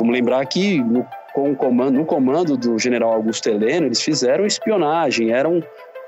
Vamos 0.00 0.14
lembrar 0.14 0.44
que 0.46 0.82
no 0.82 1.04
com 1.38 1.52
o 1.52 1.56
comando, 1.56 1.96
no 1.96 2.04
comando 2.04 2.56
do 2.56 2.78
general 2.78 3.12
Augusto 3.12 3.48
Heleno, 3.48 3.86
eles 3.86 4.00
fizeram 4.00 4.44
espionagem, 4.44 5.30
eram 5.30 5.62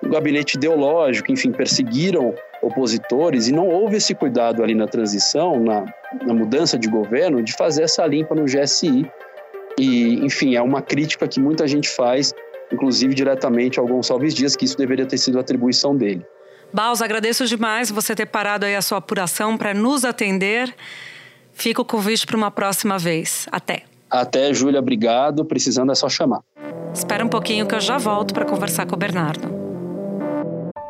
gabinete 0.09 0.55
ideológico, 0.55 1.31
enfim, 1.31 1.53
perseguiram 1.53 2.35
opositores 2.63 3.49
e 3.49 3.53
não 3.53 3.69
houve 3.69 3.97
esse 3.97 4.15
cuidado 4.15 4.63
ali 4.63 4.75
na 4.75 4.87
transição, 4.87 5.63
na, 5.63 5.85
na 6.25 6.35
mudança 6.35 6.79
de 6.79 6.89
governo, 6.89 7.43
de 7.43 7.53
fazer 7.53 7.85
essa 7.85 8.07
limpa 8.07 8.35
no 8.35 8.45
GSI. 8.45 9.11
E, 9.79 10.25
enfim, 10.25 10.57
é 10.57 10.63
uma 10.63 10.83
crítica 10.83 11.27
que 11.27 11.41
muita 11.41 11.67
gente 11.67 11.89
faz, 11.89 12.35
inclusive 12.73 13.15
diretamente 13.15 13.79
ao 13.79 13.87
Gonçalves 13.87 14.35
Dias, 14.35 14.57
que 14.57 14.65
isso 14.65 14.77
deveria 14.77 15.07
ter 15.07 15.19
sido 15.19 15.39
atribuição 15.39 15.97
dele. 15.97 16.25
Baus, 16.73 17.03
agradeço 17.03 17.47
demais 17.47 17.91
você 17.91 18.15
ter 18.15 18.27
parado 18.27 18.65
aí 18.65 18.77
a 18.77 18.83
sua 18.83 18.99
apuração 18.99 19.57
para 19.57 19.75
nos 19.75 20.05
atender. 20.05 20.73
Fica 21.53 21.83
o 21.83 21.85
convite 21.85 22.27
para 22.27 22.37
uma 22.37 22.51
próxima 22.51 22.99
vez. 22.99 23.47
Até. 23.51 23.83
Até, 24.09 24.53
Júlia, 24.53 24.81
obrigado. 24.81 25.45
Precisando 25.45 25.91
é 25.93 25.95
só 25.95 26.09
chamar. 26.09 26.41
Espera 26.95 27.25
um 27.25 27.29
pouquinho 27.29 27.67
que 27.67 27.75
eu 27.75 27.81
já 27.81 27.99
volto 27.99 28.35
para 28.35 28.45
conversar 28.45 28.87
com 28.87 28.95
o 28.95 28.99
Bernardo. 28.99 29.60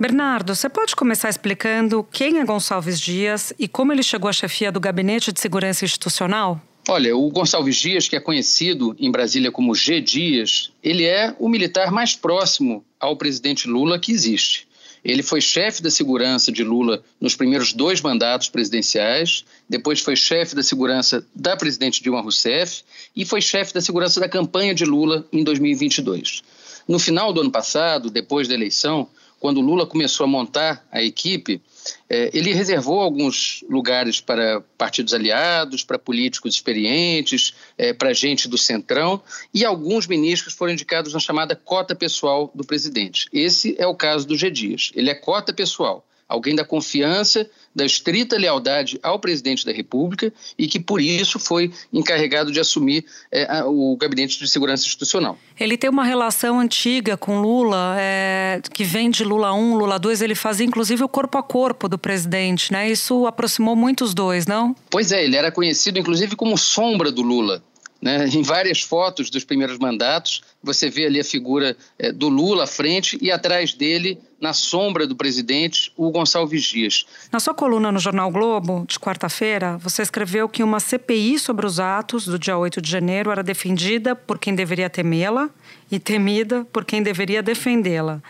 Bernardo, 0.00 0.54
você 0.54 0.66
pode 0.66 0.96
começar 0.96 1.28
explicando 1.28 2.02
quem 2.10 2.38
é 2.38 2.44
Gonçalves 2.46 2.98
Dias 2.98 3.52
e 3.58 3.68
como 3.68 3.92
ele 3.92 4.02
chegou 4.02 4.30
à 4.30 4.32
chefia 4.32 4.72
do 4.72 4.80
Gabinete 4.80 5.30
de 5.30 5.38
Segurança 5.38 5.84
Institucional? 5.84 6.58
Olha, 6.88 7.14
o 7.14 7.28
Gonçalves 7.28 7.76
Dias, 7.76 8.08
que 8.08 8.16
é 8.16 8.20
conhecido 8.20 8.96
em 8.98 9.10
Brasília 9.10 9.52
como 9.52 9.74
G. 9.74 10.00
Dias, 10.00 10.72
ele 10.82 11.04
é 11.04 11.36
o 11.38 11.50
militar 11.50 11.92
mais 11.92 12.16
próximo 12.16 12.82
ao 12.98 13.14
presidente 13.14 13.68
Lula 13.68 13.98
que 13.98 14.10
existe. 14.10 14.66
Ele 15.04 15.22
foi 15.22 15.42
chefe 15.42 15.82
da 15.82 15.90
segurança 15.90 16.50
de 16.50 16.64
Lula 16.64 17.02
nos 17.20 17.36
primeiros 17.36 17.74
dois 17.74 18.00
mandatos 18.00 18.48
presidenciais, 18.48 19.44
depois 19.68 20.00
foi 20.00 20.16
chefe 20.16 20.54
da 20.54 20.62
segurança 20.62 21.26
da 21.34 21.58
presidente 21.58 22.02
Dilma 22.02 22.22
Rousseff 22.22 22.84
e 23.14 23.26
foi 23.26 23.42
chefe 23.42 23.74
da 23.74 23.82
segurança 23.82 24.18
da 24.18 24.30
campanha 24.30 24.74
de 24.74 24.86
Lula 24.86 25.26
em 25.30 25.44
2022. 25.44 26.42
No 26.88 26.98
final 26.98 27.34
do 27.34 27.42
ano 27.42 27.50
passado, 27.50 28.08
depois 28.08 28.48
da 28.48 28.54
eleição, 28.54 29.06
quando 29.40 29.62
Lula 29.62 29.86
começou 29.86 30.24
a 30.24 30.28
montar 30.28 30.86
a 30.92 31.02
equipe, 31.02 31.62
é, 32.10 32.30
ele 32.34 32.52
reservou 32.52 33.00
alguns 33.00 33.64
lugares 33.70 34.20
para 34.20 34.60
partidos 34.76 35.14
aliados, 35.14 35.82
para 35.82 35.98
políticos 35.98 36.54
experientes, 36.54 37.54
é, 37.78 37.94
para 37.94 38.12
gente 38.12 38.46
do 38.46 38.58
Centrão, 38.58 39.20
e 39.52 39.64
alguns 39.64 40.06
ministros 40.06 40.52
foram 40.52 40.74
indicados 40.74 41.14
na 41.14 41.18
chamada 41.18 41.56
cota 41.56 41.94
pessoal 41.94 42.52
do 42.54 42.64
presidente. 42.64 43.26
Esse 43.32 43.74
é 43.78 43.86
o 43.86 43.94
caso 43.94 44.28
do 44.28 44.36
G. 44.36 44.50
Dias. 44.50 44.92
Ele 44.94 45.08
é 45.08 45.14
cota 45.14 45.54
pessoal 45.54 46.06
alguém 46.30 46.54
da 46.54 46.64
confiança, 46.64 47.50
da 47.74 47.84
estrita 47.84 48.36
lealdade 48.36 48.98
ao 49.02 49.18
presidente 49.18 49.64
da 49.64 49.72
República 49.72 50.32
e 50.58 50.66
que, 50.66 50.80
por 50.80 51.00
isso, 51.00 51.38
foi 51.38 51.72
encarregado 51.92 52.50
de 52.50 52.58
assumir 52.58 53.04
é, 53.30 53.62
o 53.64 53.96
Gabinete 53.96 54.38
de 54.38 54.48
Segurança 54.48 54.84
Institucional. 54.84 55.38
Ele 55.58 55.76
tem 55.76 55.88
uma 55.88 56.04
relação 56.04 56.58
antiga 56.58 57.16
com 57.16 57.40
Lula, 57.40 57.96
é, 57.98 58.60
que 58.72 58.84
vem 58.84 59.10
de 59.10 59.24
Lula 59.24 59.52
1, 59.52 59.76
Lula 59.76 59.98
2. 59.98 60.22
Ele 60.22 60.34
fazia, 60.34 60.66
inclusive, 60.66 61.04
o 61.04 61.08
corpo 61.08 61.38
a 61.38 61.42
corpo 61.42 61.88
do 61.88 61.98
presidente, 61.98 62.72
né? 62.72 62.90
Isso 62.90 63.26
aproximou 63.26 63.76
muito 63.76 64.04
os 64.04 64.14
dois, 64.14 64.46
não? 64.46 64.74
Pois 64.90 65.12
é, 65.12 65.24
ele 65.24 65.36
era 65.36 65.52
conhecido, 65.52 65.98
inclusive, 65.98 66.34
como 66.34 66.58
sombra 66.58 67.12
do 67.12 67.22
Lula. 67.22 67.62
Né? 68.00 68.26
Em 68.28 68.42
várias 68.42 68.80
fotos 68.80 69.28
dos 69.28 69.44
primeiros 69.44 69.78
mandatos, 69.78 70.42
você 70.62 70.90
vê 70.90 71.06
ali 71.06 71.18
a 71.18 71.24
figura 71.24 71.76
é, 71.98 72.12
do 72.12 72.28
Lula 72.28 72.64
à 72.64 72.66
frente 72.66 73.18
e 73.20 73.30
atrás 73.30 73.72
dele, 73.72 74.18
na 74.40 74.52
sombra 74.52 75.06
do 75.06 75.16
presidente, 75.16 75.92
o 75.96 76.10
Gonçalves 76.10 76.64
Dias. 76.64 77.04
Na 77.30 77.40
sua 77.40 77.54
coluna 77.54 77.92
no 77.92 77.98
Jornal 77.98 78.30
Globo, 78.30 78.84
de 78.88 78.98
quarta-feira, 78.98 79.76
você 79.78 80.02
escreveu 80.02 80.48
que 80.48 80.62
uma 80.62 80.80
CPI 80.80 81.38
sobre 81.38 81.66
os 81.66 81.78
atos 81.78 82.26
do 82.26 82.38
dia 82.38 82.56
8 82.56 82.80
de 82.80 82.90
janeiro 82.90 83.30
era 83.30 83.42
defendida 83.42 84.14
por 84.14 84.38
quem 84.38 84.54
deveria 84.54 84.88
temê-la 84.88 85.50
e 85.90 85.98
temida 85.98 86.64
por 86.72 86.84
quem 86.84 87.02
deveria 87.02 87.42
defendê-la. 87.42 88.22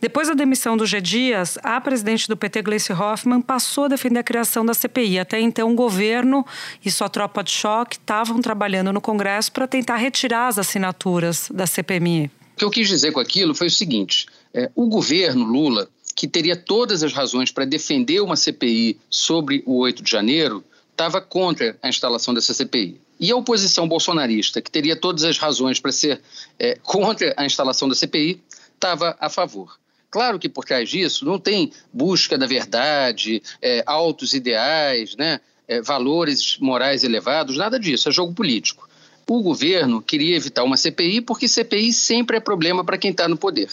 Depois 0.00 0.28
da 0.28 0.34
demissão 0.34 0.76
do 0.76 0.86
G. 0.86 1.00
Dias, 1.00 1.58
a 1.62 1.80
presidente 1.80 2.28
do 2.28 2.36
PT, 2.36 2.62
Gleice 2.62 2.92
Hoffmann, 2.92 3.40
passou 3.40 3.84
a 3.84 3.88
defender 3.88 4.20
a 4.20 4.22
criação 4.22 4.64
da 4.64 4.74
CPI. 4.74 5.18
Até 5.18 5.40
então, 5.40 5.72
o 5.72 5.74
governo 5.74 6.44
e 6.84 6.90
sua 6.90 7.08
tropa 7.08 7.42
de 7.42 7.50
choque 7.50 7.96
estavam 7.96 8.40
trabalhando 8.40 8.92
no 8.92 9.00
Congresso 9.00 9.50
para 9.50 9.66
tentar 9.66 9.96
retirar 9.96 10.48
as 10.48 10.58
assinaturas 10.58 11.48
da 11.52 11.66
CPMI. 11.68 12.30
O 12.54 12.58
que 12.58 12.64
eu 12.64 12.70
quis 12.70 12.88
dizer 12.88 13.12
com 13.12 13.20
aquilo 13.20 13.54
foi 13.54 13.68
o 13.68 13.70
seguinte: 13.70 14.26
é, 14.52 14.70
o 14.74 14.86
governo 14.86 15.44
Lula, 15.44 15.88
que 16.16 16.26
teria 16.26 16.56
todas 16.56 17.02
as 17.02 17.12
razões 17.12 17.52
para 17.52 17.64
defender 17.64 18.20
uma 18.20 18.34
CPI 18.34 18.98
sobre 19.08 19.62
o 19.64 19.78
8 19.78 20.02
de 20.02 20.10
janeiro, 20.10 20.64
estava 20.90 21.20
contra 21.20 21.78
a 21.80 21.88
instalação 21.88 22.34
dessa 22.34 22.52
CPI. 22.52 23.00
E 23.20 23.30
a 23.30 23.36
oposição 23.36 23.88
bolsonarista, 23.88 24.60
que 24.60 24.70
teria 24.70 24.96
todas 24.96 25.24
as 25.24 25.38
razões 25.38 25.78
para 25.78 25.92
ser 25.92 26.20
é, 26.58 26.76
contra 26.82 27.34
a 27.36 27.46
instalação 27.46 27.88
da 27.88 27.94
CPI, 27.94 28.40
estava 28.74 29.16
a 29.20 29.28
favor. 29.28 29.78
Claro 30.10 30.38
que 30.38 30.48
por 30.48 30.64
trás 30.64 30.88
disso 30.88 31.24
não 31.24 31.38
tem 31.38 31.72
busca 31.92 32.38
da 32.38 32.46
verdade, 32.46 33.42
é, 33.60 33.82
altos 33.86 34.32
ideais, 34.32 35.14
né, 35.16 35.40
é, 35.66 35.82
valores 35.82 36.56
morais 36.58 37.04
elevados, 37.04 37.56
nada 37.56 37.78
disso, 37.78 38.08
é 38.08 38.12
jogo 38.12 38.32
político. 38.32 38.87
O 39.30 39.42
governo 39.42 40.00
queria 40.00 40.34
evitar 40.34 40.64
uma 40.64 40.78
CPI 40.78 41.20
porque 41.20 41.46
CPI 41.46 41.92
sempre 41.92 42.38
é 42.38 42.40
problema 42.40 42.82
para 42.82 42.96
quem 42.96 43.10
está 43.10 43.28
no 43.28 43.36
poder. 43.36 43.68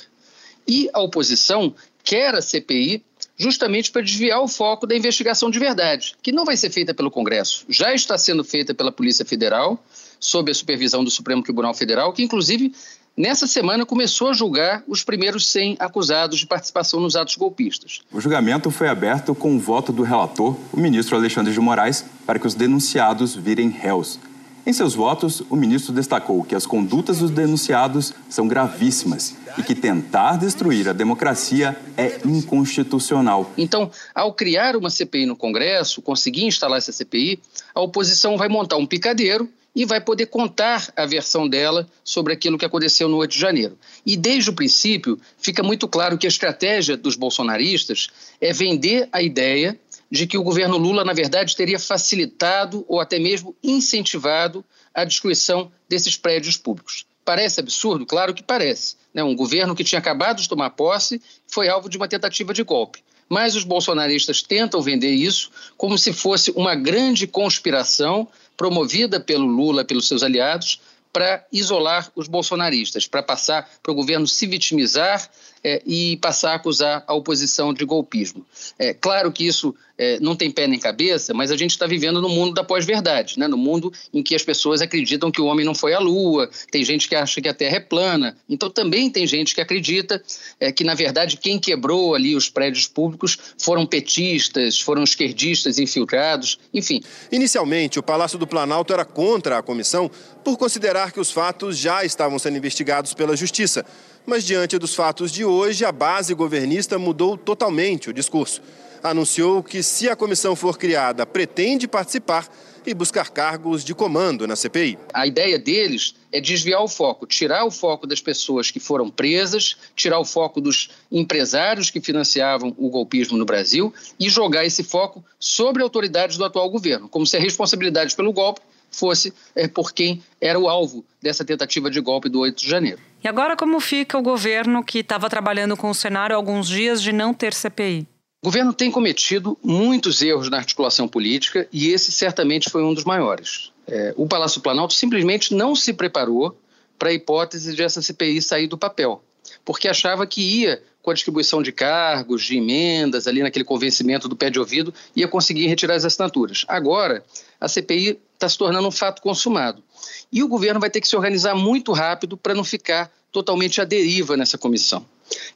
E 0.67 0.89
a 0.93 0.99
oposição 0.99 1.73
quer 2.03 2.35
a 2.35 2.41
CPI 2.41 3.01
justamente 3.37 3.89
para 3.89 4.01
desviar 4.01 4.41
o 4.41 4.49
foco 4.49 4.85
da 4.85 4.95
investigação 4.95 5.49
de 5.49 5.57
verdade, 5.57 6.13
que 6.21 6.31
não 6.31 6.43
vai 6.43 6.57
ser 6.57 6.69
feita 6.69 6.93
pelo 6.93 7.09
Congresso, 7.09 7.65
já 7.69 7.93
está 7.93 8.17
sendo 8.17 8.43
feita 8.43 8.73
pela 8.73 8.91
Polícia 8.91 9.25
Federal, 9.25 9.81
sob 10.19 10.51
a 10.51 10.53
supervisão 10.53 11.03
do 11.03 11.09
Supremo 11.11 11.41
Tribunal 11.41 11.73
Federal, 11.73 12.11
que 12.11 12.23
inclusive 12.23 12.73
nessa 13.15 13.47
semana 13.47 13.85
começou 13.85 14.29
a 14.29 14.33
julgar 14.33 14.83
os 14.87 15.03
primeiros 15.03 15.47
100 15.47 15.77
acusados 15.79 16.39
de 16.39 16.47
participação 16.47 16.99
nos 16.99 17.15
atos 17.15 17.37
golpistas. 17.37 18.01
O 18.11 18.19
julgamento 18.19 18.69
foi 18.71 18.89
aberto 18.89 19.33
com 19.33 19.55
o 19.55 19.59
voto 19.59 19.93
do 19.93 20.03
relator, 20.03 20.57
o 20.73 20.77
ministro 20.77 21.15
Alexandre 21.15 21.53
de 21.53 21.59
Moraes, 21.61 22.03
para 22.25 22.39
que 22.39 22.47
os 22.47 22.55
denunciados 22.55 23.35
virem 23.35 23.69
réus. 23.69 24.19
Em 24.65 24.73
seus 24.73 24.95
votos, 24.95 25.43
o 25.47 25.55
ministro 25.55 25.93
destacou 25.93 26.43
que 26.43 26.55
as 26.55 26.65
condutas 26.65 27.19
dos 27.19 27.29
denunciados 27.29 28.11
são 28.27 28.47
gravíssimas 28.47 29.35
e 29.59 29.61
que 29.61 29.75
tentar 29.75 30.37
destruir 30.37 30.89
a 30.89 30.93
democracia 30.93 31.77
é 31.95 32.19
inconstitucional. 32.25 33.51
Então, 33.55 33.91
ao 34.13 34.33
criar 34.33 34.75
uma 34.75 34.89
CPI 34.89 35.27
no 35.27 35.35
Congresso, 35.35 36.01
conseguir 36.01 36.45
instalar 36.45 36.79
essa 36.79 36.91
CPI, 36.91 37.39
a 37.75 37.81
oposição 37.81 38.37
vai 38.37 38.49
montar 38.49 38.77
um 38.77 38.87
picadeiro 38.87 39.47
e 39.75 39.85
vai 39.85 39.99
poder 39.99 40.27
contar 40.27 40.91
a 40.95 41.05
versão 41.05 41.47
dela 41.47 41.87
sobre 42.03 42.33
aquilo 42.33 42.57
que 42.57 42.65
aconteceu 42.65 43.09
no 43.09 43.17
8 43.17 43.31
de 43.31 43.39
janeiro. 43.39 43.77
E 44.05 44.15
desde 44.15 44.49
o 44.49 44.53
princípio, 44.53 45.19
fica 45.37 45.61
muito 45.61 45.87
claro 45.87 46.17
que 46.17 46.25
a 46.25 46.29
estratégia 46.29 46.95
dos 46.95 47.15
bolsonaristas 47.15 48.07
é 48.39 48.53
vender 48.53 49.09
a 49.11 49.21
ideia 49.21 49.77
de 50.09 50.27
que 50.27 50.37
o 50.37 50.43
governo 50.43 50.77
Lula, 50.77 51.03
na 51.03 51.13
verdade, 51.13 51.55
teria 51.55 51.79
facilitado 51.79 52.85
ou 52.87 52.99
até 52.99 53.19
mesmo 53.19 53.55
incentivado 53.63 54.63
a 54.93 55.03
destruição 55.03 55.71
desses 55.89 56.15
prédios 56.15 56.57
públicos. 56.57 57.05
Parece 57.23 57.59
absurdo? 57.59 58.05
Claro 58.05 58.33
que 58.33 58.43
parece. 58.43 58.95
Né? 59.13 59.23
Um 59.23 59.35
governo 59.35 59.75
que 59.75 59.83
tinha 59.83 59.99
acabado 59.99 60.41
de 60.41 60.47
tomar 60.47 60.69
posse 60.71 61.21
foi 61.47 61.67
alvo 61.67 61.89
de 61.89 61.97
uma 61.97 62.07
tentativa 62.07 62.53
de 62.53 62.63
golpe. 62.63 63.03
Mas 63.27 63.55
os 63.55 63.63
bolsonaristas 63.63 64.43
tentam 64.43 64.81
vender 64.81 65.11
isso 65.11 65.49
como 65.75 65.97
se 65.97 66.13
fosse 66.13 66.51
uma 66.51 66.75
grande 66.75 67.25
conspiração 67.25 68.27
promovida 68.55 69.19
pelo 69.19 69.47
Lula, 69.47 69.83
pelos 69.83 70.07
seus 70.07 70.21
aliados, 70.21 70.79
para 71.11 71.45
isolar 71.51 72.11
os 72.13 72.27
bolsonaristas, 72.27 73.07
para 73.07 73.23
passar 73.23 73.69
para 73.81 73.91
o 73.91 73.95
governo 73.95 74.27
se 74.27 74.45
vitimizar 74.45 75.29
é, 75.65 75.81
e 75.83 76.15
passar 76.17 76.51
a 76.51 76.55
acusar 76.55 77.03
a 77.07 77.13
oposição 77.15 77.73
de 77.73 77.83
golpismo. 77.83 78.45
É 78.77 78.93
claro 78.93 79.31
que 79.31 79.47
isso 79.47 79.73
é, 79.97 80.19
não 80.19 80.35
tem 80.35 80.51
pé 80.51 80.67
nem 80.67 80.77
cabeça, 80.77 81.33
mas 81.33 81.49
a 81.49 81.57
gente 81.57 81.71
está 81.71 81.87
vivendo 81.87 82.21
no 82.21 82.29
mundo 82.29 82.53
da 82.53 82.63
pós-verdade, 82.63 83.39
né? 83.39 83.47
no 83.47 83.57
mundo 83.57 83.91
em 84.13 84.21
que 84.21 84.35
as 84.35 84.43
pessoas 84.43 84.79
acreditam 84.79 85.31
que 85.31 85.41
o 85.41 85.45
homem 85.45 85.65
não 85.65 85.73
foi 85.73 85.95
à 85.95 85.99
Lua, 85.99 86.47
tem 86.69 86.85
gente 86.85 87.09
que 87.09 87.15
acha 87.15 87.41
que 87.41 87.49
a 87.49 87.53
Terra 87.53 87.77
é 87.77 87.79
plana, 87.79 88.37
então 88.47 88.69
também 88.69 89.09
tem 89.09 89.25
gente 89.25 89.55
que 89.55 89.61
acredita 89.61 90.21
é, 90.59 90.71
que, 90.71 90.83
na 90.83 90.93
verdade, 90.93 91.37
quem 91.37 91.57
quebrou 91.57 92.13
ali 92.13 92.35
os 92.35 92.47
prédios 92.47 92.87
públicos 92.87 93.35
foram 93.57 93.87
petistas, 93.87 94.79
foram 94.79 95.03
esquerdistas 95.03 95.79
infiltrados, 95.79 96.59
enfim. 96.71 97.01
Inicialmente, 97.31 97.97
o 97.97 98.03
Palácio 98.03 98.37
do 98.37 98.45
Planalto 98.45 98.93
era 98.93 99.03
contra 99.03 99.57
a 99.57 99.63
comissão 99.63 100.11
por 100.43 100.57
considerar 100.57 101.11
que 101.11 101.19
os 101.19 101.31
fatos 101.31 101.75
já 101.75 102.05
estavam 102.05 102.37
sendo 102.37 102.55
investigados 102.55 103.15
pela 103.15 103.35
Justiça. 103.35 103.83
Mas 104.25 104.43
diante 104.43 104.79
dos 104.79 104.95
fatos 104.95 105.31
de 105.31 105.45
hoje, 105.45 105.85
a 105.85 105.91
base 105.91 106.33
governista 106.33 106.97
mudou 106.97 107.37
totalmente 107.37 108.09
o 108.09 108.13
discurso. 108.13 108.59
Anunciou 109.03 109.61
que, 109.61 109.83
se 109.83 110.09
a 110.09 110.15
comissão 110.15 110.55
for 110.55 110.79
criada, 110.79 111.27
pretende 111.27 111.87
participar 111.87 112.49
e 112.87 112.93
buscar 112.93 113.29
cargos 113.29 113.83
de 113.83 113.93
comando 113.93 114.47
na 114.47 114.55
CPI. 114.55 114.97
A 115.13 115.27
ideia 115.27 115.59
deles 115.59 116.15
é 116.31 116.41
desviar 116.41 116.81
o 116.81 116.87
foco, 116.87 117.27
tirar 117.27 117.65
o 117.65 117.71
foco 117.71 118.07
das 118.07 118.19
pessoas 118.19 118.71
que 118.71 118.79
foram 118.79 119.09
presas, 119.09 119.77
tirar 119.95 120.19
o 120.19 120.25
foco 120.25 120.59
dos 120.59 120.89
empresários 121.11 121.91
que 121.91 122.01
financiavam 122.01 122.73
o 122.77 122.89
golpismo 122.89 123.37
no 123.37 123.45
Brasil 123.45 123.93
e 124.19 124.27
jogar 124.27 124.65
esse 124.65 124.83
foco 124.83 125.23
sobre 125.39 125.83
autoridades 125.83 126.37
do 126.37 126.45
atual 126.45 126.69
governo, 126.69 127.07
como 127.07 127.27
se 127.27 127.37
a 127.37 127.39
responsabilidade 127.39 128.15
pelo 128.15 128.33
golpe 128.33 128.61
fosse 128.89 129.33
é, 129.55 129.67
por 129.67 129.91
quem 129.91 130.23
era 130.39 130.57
o 130.57 130.69
alvo 130.69 131.05
dessa 131.21 131.43
tentativa 131.43 131.91
de 131.91 131.99
golpe 131.99 132.29
do 132.29 132.39
8 132.39 132.63
de 132.63 132.69
janeiro. 132.69 132.99
E 133.25 133.27
agora, 133.27 133.57
como 133.57 133.79
fica 133.79 134.19
o 134.19 134.21
governo 134.21 134.83
que 134.83 134.99
estava 134.99 135.27
trabalhando 135.27 135.75
com 135.75 135.89
o 135.89 135.95
cenário 135.95 136.35
há 136.35 136.37
alguns 136.37 136.67
dias 136.67 137.01
de 137.01 137.11
não 137.11 137.33
ter 137.33 137.55
CPI? 137.55 138.07
O 138.43 138.45
governo 138.45 138.71
tem 138.71 138.91
cometido 138.91 139.57
muitos 139.63 140.21
erros 140.21 140.47
na 140.47 140.57
articulação 140.57 141.07
política 141.07 141.67
e 141.73 141.87
esse 141.87 142.11
certamente 142.11 142.69
foi 142.69 142.83
um 142.83 142.93
dos 142.93 143.03
maiores. 143.03 143.71
É, 143.87 144.13
o 144.15 144.27
Palácio 144.27 144.61
Planalto 144.61 144.93
simplesmente 144.93 145.55
não 145.55 145.75
se 145.75 145.91
preparou 145.91 146.55
para 146.99 147.09
a 147.09 147.13
hipótese 147.13 147.75
de 147.75 147.81
essa 147.81 147.99
CPI 147.99 148.43
sair 148.43 148.67
do 148.67 148.77
papel, 148.77 149.23
porque 149.65 149.87
achava 149.87 150.27
que 150.27 150.61
ia, 150.61 150.83
com 151.05 151.11
a 151.11 151.13
distribuição 151.13 151.61
de 151.61 151.71
cargos, 151.71 152.43
de 152.43 152.57
emendas, 152.57 153.27
ali 153.27 153.43
naquele 153.43 153.63
convencimento 153.63 154.27
do 154.27 154.35
pé 154.35 154.49
de 154.49 154.59
ouvido, 154.59 154.91
ia 155.15 155.27
conseguir 155.27 155.67
retirar 155.67 155.93
as 155.93 156.03
assinaturas. 156.03 156.65
Agora, 156.67 157.23
a 157.61 157.67
CPI 157.67 158.19
está 158.33 158.49
se 158.49 158.57
tornando 158.57 158.87
um 158.87 158.91
fato 158.91 159.21
consumado. 159.21 159.83
E 160.31 160.41
o 160.41 160.47
governo 160.47 160.79
vai 160.79 160.89
ter 160.89 160.99
que 160.99 161.07
se 161.07 161.15
organizar 161.15 161.53
muito 161.53 161.91
rápido 161.91 162.35
para 162.35 162.55
não 162.55 162.63
ficar 162.63 163.11
totalmente 163.31 163.79
à 163.79 163.85
deriva 163.85 164.35
nessa 164.35 164.57
comissão. 164.57 165.05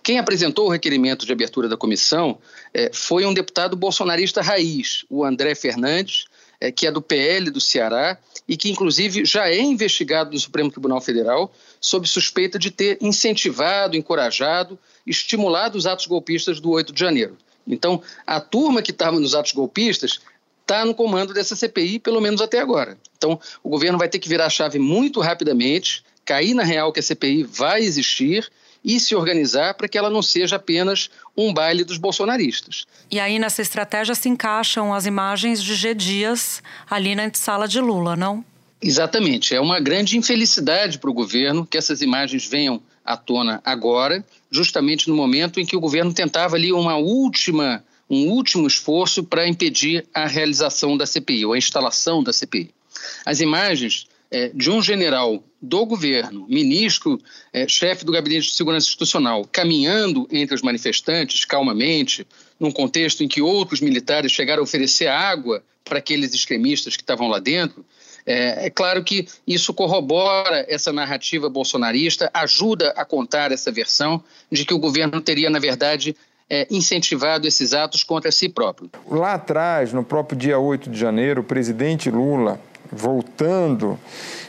Quem 0.04 0.20
apresentou 0.20 0.68
o 0.68 0.70
requerimento 0.70 1.26
de 1.26 1.32
abertura 1.32 1.68
da 1.68 1.76
comissão 1.76 2.38
é, 2.72 2.92
foi 2.94 3.26
um 3.26 3.34
deputado 3.34 3.76
bolsonarista 3.76 4.42
raiz, 4.42 5.04
o 5.10 5.26
André 5.26 5.56
Fernandes, 5.56 6.26
é, 6.62 6.72
que 6.72 6.86
é 6.86 6.92
do 6.92 7.02
PL 7.02 7.50
do 7.50 7.60
Ceará 7.60 8.20
e 8.48 8.56
que, 8.56 8.70
inclusive, 8.70 9.26
já 9.26 9.50
é 9.50 9.60
investigado 9.60 10.32
no 10.32 10.40
Supremo 10.40 10.70
Tribunal 10.70 11.02
Federal 11.02 11.52
sob 11.82 12.08
suspeita 12.08 12.60
de 12.60 12.70
ter 12.70 13.00
incentivado, 13.02 13.98
encorajado, 13.98 14.78
estimulado 15.10 15.78
os 15.78 15.88
atos 15.88 16.06
golpistas 16.06 16.60
do 16.60 16.70
8 16.72 16.94
de 16.94 17.00
janeiro. 17.00 17.38
Então, 17.68 18.02
a 18.26 18.40
turma 18.40 18.82
que 18.82 18.92
estava 18.92 19.20
nos 19.20 19.36
atos 19.36 19.52
golpistas 19.52 20.20
está 20.62 20.86
no 20.86 20.94
comando 20.94 21.34
dessa 21.34 21.56
CPI, 21.56 22.00
pelo 22.00 22.22
menos 22.22 22.42
até 22.42 22.60
agora. 22.60 22.98
Então, 23.18 23.40
o 23.64 23.70
governo 23.70 23.98
vai 23.98 24.08
ter 24.08 24.20
que 24.20 24.30
virar 24.30 24.46
a 24.46 24.50
chave 24.50 24.78
muito 24.80 25.20
rapidamente, 25.20 26.04
cair 26.24 26.54
na 26.54 26.64
real 26.64 26.94
que 26.94 27.00
a 27.00 27.04
CPI 27.04 27.44
vai 27.44 27.82
existir 27.82 28.50
e 28.84 29.00
se 29.00 29.16
organizar 29.16 29.74
para 29.74 29.88
que 29.88 29.98
ela 29.98 30.10
não 30.10 30.22
seja 30.22 30.56
apenas 30.56 31.10
um 31.36 31.54
baile 31.54 31.84
dos 31.84 31.98
bolsonaristas. 31.98 32.86
E 33.12 33.20
aí 33.20 33.38
nessa 33.38 33.62
estratégia 33.62 34.16
se 34.16 34.30
encaixam 34.30 34.94
as 34.94 35.06
imagens 35.06 35.62
de 35.62 35.76
G 35.76 35.94
Dias 35.94 36.64
ali 36.90 37.16
na 37.16 37.30
sala 37.34 37.68
de 37.68 37.82
Lula, 37.82 38.16
não? 38.16 38.46
Exatamente. 38.82 39.54
É 39.54 39.60
uma 39.60 39.80
grande 39.80 40.18
infelicidade 40.18 41.00
para 41.00 41.10
o 41.10 41.14
governo 41.14 41.66
que 41.66 41.78
essas 41.78 42.02
imagens 42.02 42.46
venham 42.46 42.82
à 43.10 43.18
tona 43.18 43.60
agora, 43.66 44.24
justamente 44.52 45.10
no 45.10 45.16
momento 45.16 45.60
em 45.60 45.66
que 45.66 45.76
o 45.76 45.80
governo 45.80 46.14
tentava 46.14 46.56
ali 46.56 46.72
uma 46.72 46.96
última, 46.96 47.84
um 48.08 48.30
último 48.30 48.68
esforço 48.68 49.24
para 49.24 49.48
impedir 49.48 50.06
a 50.14 50.28
realização 50.28 50.96
da 50.96 51.08
CPI, 51.08 51.44
ou 51.44 51.54
a 51.54 51.58
instalação 51.58 52.22
da 52.24 52.32
CPI. 52.32 52.70
As 53.26 53.40
imagens 53.40 54.08
é, 54.30 54.50
de 54.50 54.70
um 54.70 54.80
general 54.80 55.44
do 55.60 55.86
governo, 55.88 56.46
ministro, 56.48 57.20
é, 57.52 57.68
chefe 57.68 58.06
do 58.06 58.12
Gabinete 58.12 58.48
de 58.48 58.54
Segurança 58.54 58.88
Institucional, 58.88 59.44
caminhando 59.52 60.28
entre 60.32 60.54
os 60.54 60.62
manifestantes 60.62 61.46
calmamente, 61.46 62.28
num 62.60 62.72
contexto 62.72 63.24
em 63.24 63.28
que 63.28 63.42
outros 63.42 63.82
militares 63.82 64.32
chegaram 64.32 64.62
a 64.62 64.64
oferecer 64.64 65.08
água 65.08 65.64
para 65.84 65.98
aqueles 65.98 66.32
extremistas 66.36 66.96
que 66.96 67.02
estavam 67.02 67.28
lá 67.28 67.40
dentro, 67.40 67.84
é, 68.26 68.68
é, 68.68 68.70
claro 68.70 69.04
que 69.04 69.28
isso 69.48 69.74
corrobora 69.74 70.66
essa 70.68 70.92
narrativa 70.92 71.50
bolsonarista, 71.50 72.30
ajuda 72.34 72.94
a 72.96 73.06
contar 73.06 73.52
essa 73.52 73.72
versão 73.72 74.24
de 74.52 74.66
que 74.66 74.74
o 74.74 74.80
governo 74.80 75.22
teria, 75.22 75.50
na 75.50 75.60
verdade, 75.60 76.16
é, 76.50 76.68
incentivado 76.70 77.48
esses 77.48 77.74
atos 77.74 78.04
contra 78.04 78.32
si 78.32 78.50
próprio. 78.50 78.90
Lá 79.08 79.34
atrás, 79.34 79.94
no 79.94 80.04
próprio 80.04 80.38
dia 80.38 80.58
8 80.58 80.90
de 80.90 81.00
janeiro, 81.00 81.42
o 81.42 81.44
presidente 81.44 82.10
Lula 82.10 82.60
voltando 82.92 84.00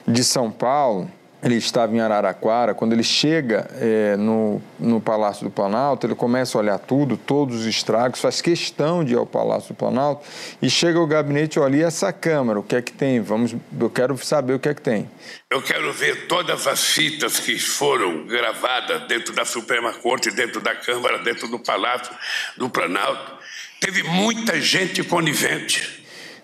de 0.08 0.24
São 0.24 0.50
Paulo, 0.50 1.10
ele 1.42 1.56
estava 1.56 1.94
em 1.94 2.00
Araraquara, 2.00 2.74
quando 2.74 2.92
ele 2.92 3.02
chega 3.02 3.68
é, 3.80 4.16
no, 4.16 4.60
no 4.78 5.00
Palácio 5.00 5.44
do 5.44 5.50
Planalto, 5.50 6.06
ele 6.06 6.14
começa 6.14 6.58
a 6.58 6.60
olhar 6.60 6.78
tudo, 6.78 7.16
todos 7.16 7.60
os 7.60 7.66
estragos, 7.66 8.20
faz 8.20 8.42
questão 8.42 9.02
de 9.02 9.14
ir 9.14 9.16
ao 9.16 9.26
Palácio 9.26 9.72
do 9.72 9.74
Planalto 9.74 10.26
e 10.60 10.68
chega 10.68 10.98
ao 10.98 11.06
gabinete, 11.06 11.58
olha, 11.58 11.76
e 11.76 11.82
essa 11.82 12.12
câmara, 12.12 12.58
o 12.58 12.62
que 12.62 12.76
é 12.76 12.82
que 12.82 12.92
tem? 12.92 13.20
Vamos, 13.20 13.54
eu 13.78 13.90
quero 13.90 14.16
saber 14.18 14.54
o 14.54 14.58
que 14.58 14.68
é 14.68 14.74
que 14.74 14.82
tem. 14.82 15.08
Eu 15.50 15.62
quero 15.62 15.92
ver 15.92 16.26
todas 16.26 16.66
as 16.66 16.84
fitas 16.84 17.40
que 17.40 17.58
foram 17.58 18.26
gravadas 18.26 19.06
dentro 19.08 19.34
da 19.34 19.44
Suprema 19.44 19.92
Corte, 19.94 20.30
dentro 20.30 20.60
da 20.60 20.74
Câmara, 20.74 21.18
dentro 21.18 21.48
do 21.48 21.58
Palácio 21.58 22.14
do 22.56 22.68
Planalto. 22.68 23.40
Teve 23.80 24.02
muita 24.02 24.60
gente 24.60 25.02
conivente 25.02 25.99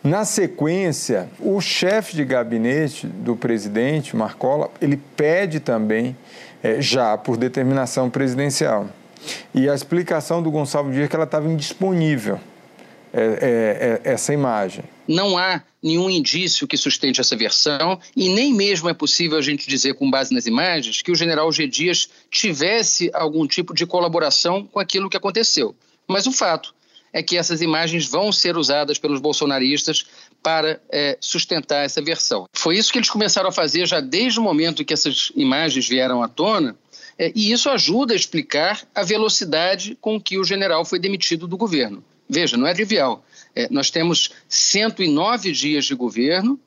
na 0.07 0.25
sequência, 0.25 1.29
o 1.40 1.61
chefe 1.61 2.14
de 2.14 2.25
gabinete 2.25 3.07
do 3.07 3.35
presidente, 3.35 4.14
Marcola, 4.14 4.71
ele 4.81 4.97
pede 5.16 5.59
também, 5.59 6.16
é, 6.62 6.81
já 6.81 7.19
por 7.19 7.37
determinação 7.37 8.09
presidencial. 8.09 8.88
E 9.53 9.69
a 9.69 9.75
explicação 9.75 10.40
do 10.40 10.51
Gonçalves 10.51 10.95
Dias 10.95 11.07
é 11.07 11.09
que 11.09 11.16
ela 11.16 11.25
estava 11.25 11.49
indisponível, 11.49 12.38
é, 13.12 14.01
é, 14.05 14.12
essa 14.12 14.33
imagem. 14.33 14.85
Não 15.09 15.37
há 15.37 15.62
nenhum 15.83 16.09
indício 16.09 16.69
que 16.69 16.77
sustente 16.77 17.21
essa 17.21 17.35
versão 17.35 17.99
e 18.14 18.29
nem 18.29 18.55
mesmo 18.55 18.88
é 18.88 18.95
possível 18.95 19.37
a 19.37 19.42
gente 19.42 19.69
dizer, 19.69 19.95
com 19.95 20.09
base 20.09 20.33
nas 20.33 20.47
imagens, 20.47 21.03
que 21.03 21.11
o 21.11 21.16
general 21.16 21.51
G. 21.51 21.66
Dias 21.66 22.09
tivesse 22.31 23.11
algum 23.12 23.45
tipo 23.47 23.75
de 23.75 23.85
colaboração 23.87 24.64
com 24.66 24.79
aquilo 24.79 25.11
que 25.11 25.16
aconteceu. 25.16 25.75
Mas 26.07 26.27
o 26.27 26.33
fato 26.33 26.76
é 27.17 27.23
que 27.23 27.39
essas 27.39 27.63
imagens 27.63 28.07
vão 28.07 28.31
ser 28.31 28.59
usadas 28.59 28.99
pelos 28.99 29.23
bolsonaristas 29.23 30.05
para 30.43 30.79
é, 30.93 31.17
sustentar 31.19 31.83
essa 31.83 32.03
versão. 32.03 32.47
Foi 32.53 32.77
isso 32.77 32.93
que 32.93 32.99
eles 32.99 33.09
começaram 33.09 33.49
a 33.49 33.53
fazer 33.53 33.87
já 33.87 34.01
desde 34.01 34.39
o 34.39 34.43
momento 34.43 34.85
que 34.85 34.93
essas 34.93 35.33
imagens 35.35 35.89
vieram 35.89 36.23
à 36.23 36.29
tona, 36.29 36.77
é, 37.19 37.33
e 37.35 37.51
isso 37.51 37.71
ajuda 37.71 38.13
a 38.13 38.17
explicar 38.17 38.87
a 38.95 39.03
velocidade 39.03 39.97
com 39.99 40.21
que 40.21 40.39
o 40.39 40.45
general 40.45 40.85
foi 40.85 40.99
demitido 40.99 41.49
do 41.49 41.57
governo. 41.57 42.05
Veja, 42.29 42.59
não 42.59 42.67
é 42.67 42.75
trivial. 42.75 43.25
É, 43.55 43.67
nós 43.71 43.91
temos 43.91 44.33
109 44.47 45.53
dias 45.53 45.87
de 45.87 45.95
governo 45.95 46.61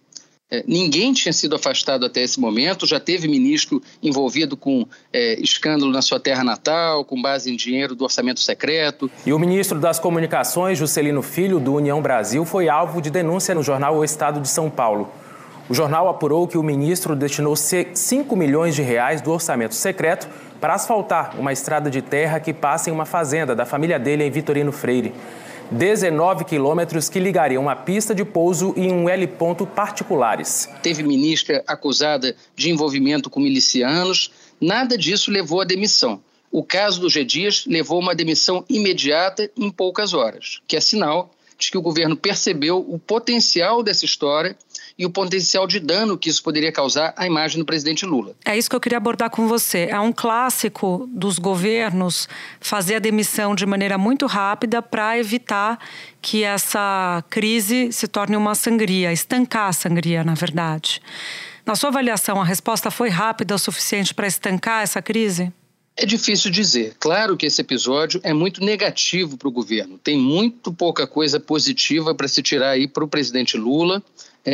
ninguém 0.67 1.13
tinha 1.13 1.31
sido 1.31 1.55
afastado 1.55 2.05
até 2.05 2.21
esse 2.21 2.39
momento, 2.39 2.85
já 2.85 2.99
teve 2.99 3.27
ministro 3.27 3.81
envolvido 4.01 4.57
com 4.57 4.85
é, 5.13 5.39
escândalo 5.39 5.91
na 5.91 6.01
sua 6.01 6.19
terra 6.19 6.43
natal, 6.43 7.05
com 7.05 7.21
base 7.21 7.51
em 7.51 7.55
dinheiro 7.55 7.95
do 7.95 8.03
orçamento 8.03 8.39
secreto. 8.39 9.09
E 9.25 9.31
o 9.31 9.39
ministro 9.39 9.79
das 9.79 9.99
Comunicações, 9.99 10.77
Juscelino 10.77 11.21
Filho, 11.21 11.59
do 11.59 11.75
União 11.75 12.01
Brasil, 12.01 12.43
foi 12.45 12.67
alvo 12.67 13.01
de 13.01 13.09
denúncia 13.09 13.53
no 13.53 13.61
jornal 13.61 13.97
O 13.97 14.03
Estado 14.03 14.41
de 14.41 14.47
São 14.47 14.69
Paulo. 14.69 15.11
O 15.69 15.73
jornal 15.73 16.09
apurou 16.09 16.47
que 16.47 16.57
o 16.57 16.63
ministro 16.63 17.15
destinou 17.15 17.55
5 17.55 18.35
milhões 18.35 18.73
de 18.73 18.81
reais 18.81 19.21
do 19.21 19.31
orçamento 19.31 19.75
secreto 19.75 20.27
para 20.59 20.73
asfaltar 20.73 21.39
uma 21.39 21.53
estrada 21.53 21.91
de 21.91 22.01
terra 22.01 22.39
que 22.39 22.51
passa 22.51 22.89
em 22.89 22.93
uma 22.93 23.05
fazenda 23.05 23.55
da 23.55 23.65
família 23.65 23.99
dele 23.99 24.23
em 24.23 24.31
Vitorino 24.31 24.71
Freire. 24.71 25.13
19 25.71 26.45
quilômetros 26.45 27.09
que 27.09 27.19
ligariam 27.19 27.61
uma 27.61 27.75
pista 27.75 28.15
de 28.15 28.25
pouso 28.25 28.73
e 28.75 28.91
um 28.91 29.07
heliponto 29.07 29.67
particulares. 29.67 30.67
Teve 30.81 31.03
ministra 31.03 31.63
acusada 31.67 32.35
de 32.55 32.71
envolvimento 32.71 33.29
com 33.29 33.39
milicianos, 33.39 34.31
nada 34.59 34.97
disso 34.97 35.29
levou 35.29 35.61
à 35.61 35.65
demissão. 35.65 36.21
O 36.51 36.63
caso 36.63 36.99
do 36.99 37.09
G. 37.09 37.23
Dias 37.23 37.65
levou 37.67 37.97
a 37.97 38.01
uma 38.01 38.15
demissão 38.15 38.65
imediata 38.67 39.51
em 39.55 39.69
poucas 39.69 40.15
horas, 40.15 40.59
que 40.67 40.75
é 40.75 40.81
sinal 40.81 41.29
de 41.59 41.69
que 41.69 41.77
o 41.77 41.81
governo 41.81 42.15
percebeu 42.17 42.79
o 42.79 42.97
potencial 42.97 43.83
dessa 43.83 44.05
história 44.05 44.57
e 44.99 45.05
o 45.05 45.09
potencial 45.09 45.65
de 45.65 45.79
dano 45.79 46.17
que 46.17 46.29
isso 46.29 46.43
poderia 46.43 46.73
causar 46.73 47.13
à 47.15 47.25
imagem 47.25 47.57
do 47.57 47.65
presidente 47.65 48.05
Lula. 48.05 48.35
É 48.43 48.57
isso 48.57 48.69
que 48.69 48.75
eu 48.75 48.81
queria 48.81 48.97
abordar 48.97 49.29
com 49.29 49.47
você. 49.47 49.87
É 49.89 49.97
um 49.97 50.11
clássico 50.11 51.09
dos 51.09 51.39
governos 51.39 52.27
fazer 52.59 52.95
a 52.95 52.99
demissão 52.99 53.55
de 53.55 53.65
maneira 53.65 53.97
muito 53.97 54.25
rápida 54.25 54.81
para 54.81 55.17
evitar 55.17 55.79
que 56.21 56.43
essa 56.43 57.23
crise 57.29 57.93
se 57.93 58.09
torne 58.09 58.35
uma 58.35 58.53
sangria, 58.55 59.13
estancar 59.13 59.69
a 59.69 59.73
sangria, 59.73 60.21
na 60.21 60.33
verdade. 60.33 61.01
Na 61.65 61.75
sua 61.75 61.89
avaliação, 61.89 62.41
a 62.41 62.43
resposta 62.43 62.91
foi 62.91 63.07
rápida 63.07 63.55
o 63.55 63.59
suficiente 63.59 64.13
para 64.13 64.27
estancar 64.27 64.83
essa 64.83 65.01
crise? 65.01 65.53
É 65.95 66.05
difícil 66.05 66.51
dizer. 66.51 66.95
Claro 66.99 67.37
que 67.37 67.45
esse 67.45 67.61
episódio 67.61 68.19
é 68.23 68.33
muito 68.33 68.63
negativo 68.63 69.37
para 69.37 69.47
o 69.47 69.51
governo. 69.51 69.97
Tem 69.97 70.17
muito 70.17 70.73
pouca 70.73 71.05
coisa 71.05 71.39
positiva 71.39 72.13
para 72.15 72.27
se 72.27 72.41
tirar 72.41 72.71
aí 72.71 72.87
para 72.87 73.03
o 73.03 73.07
presidente 73.07 73.57
Lula 73.57 74.03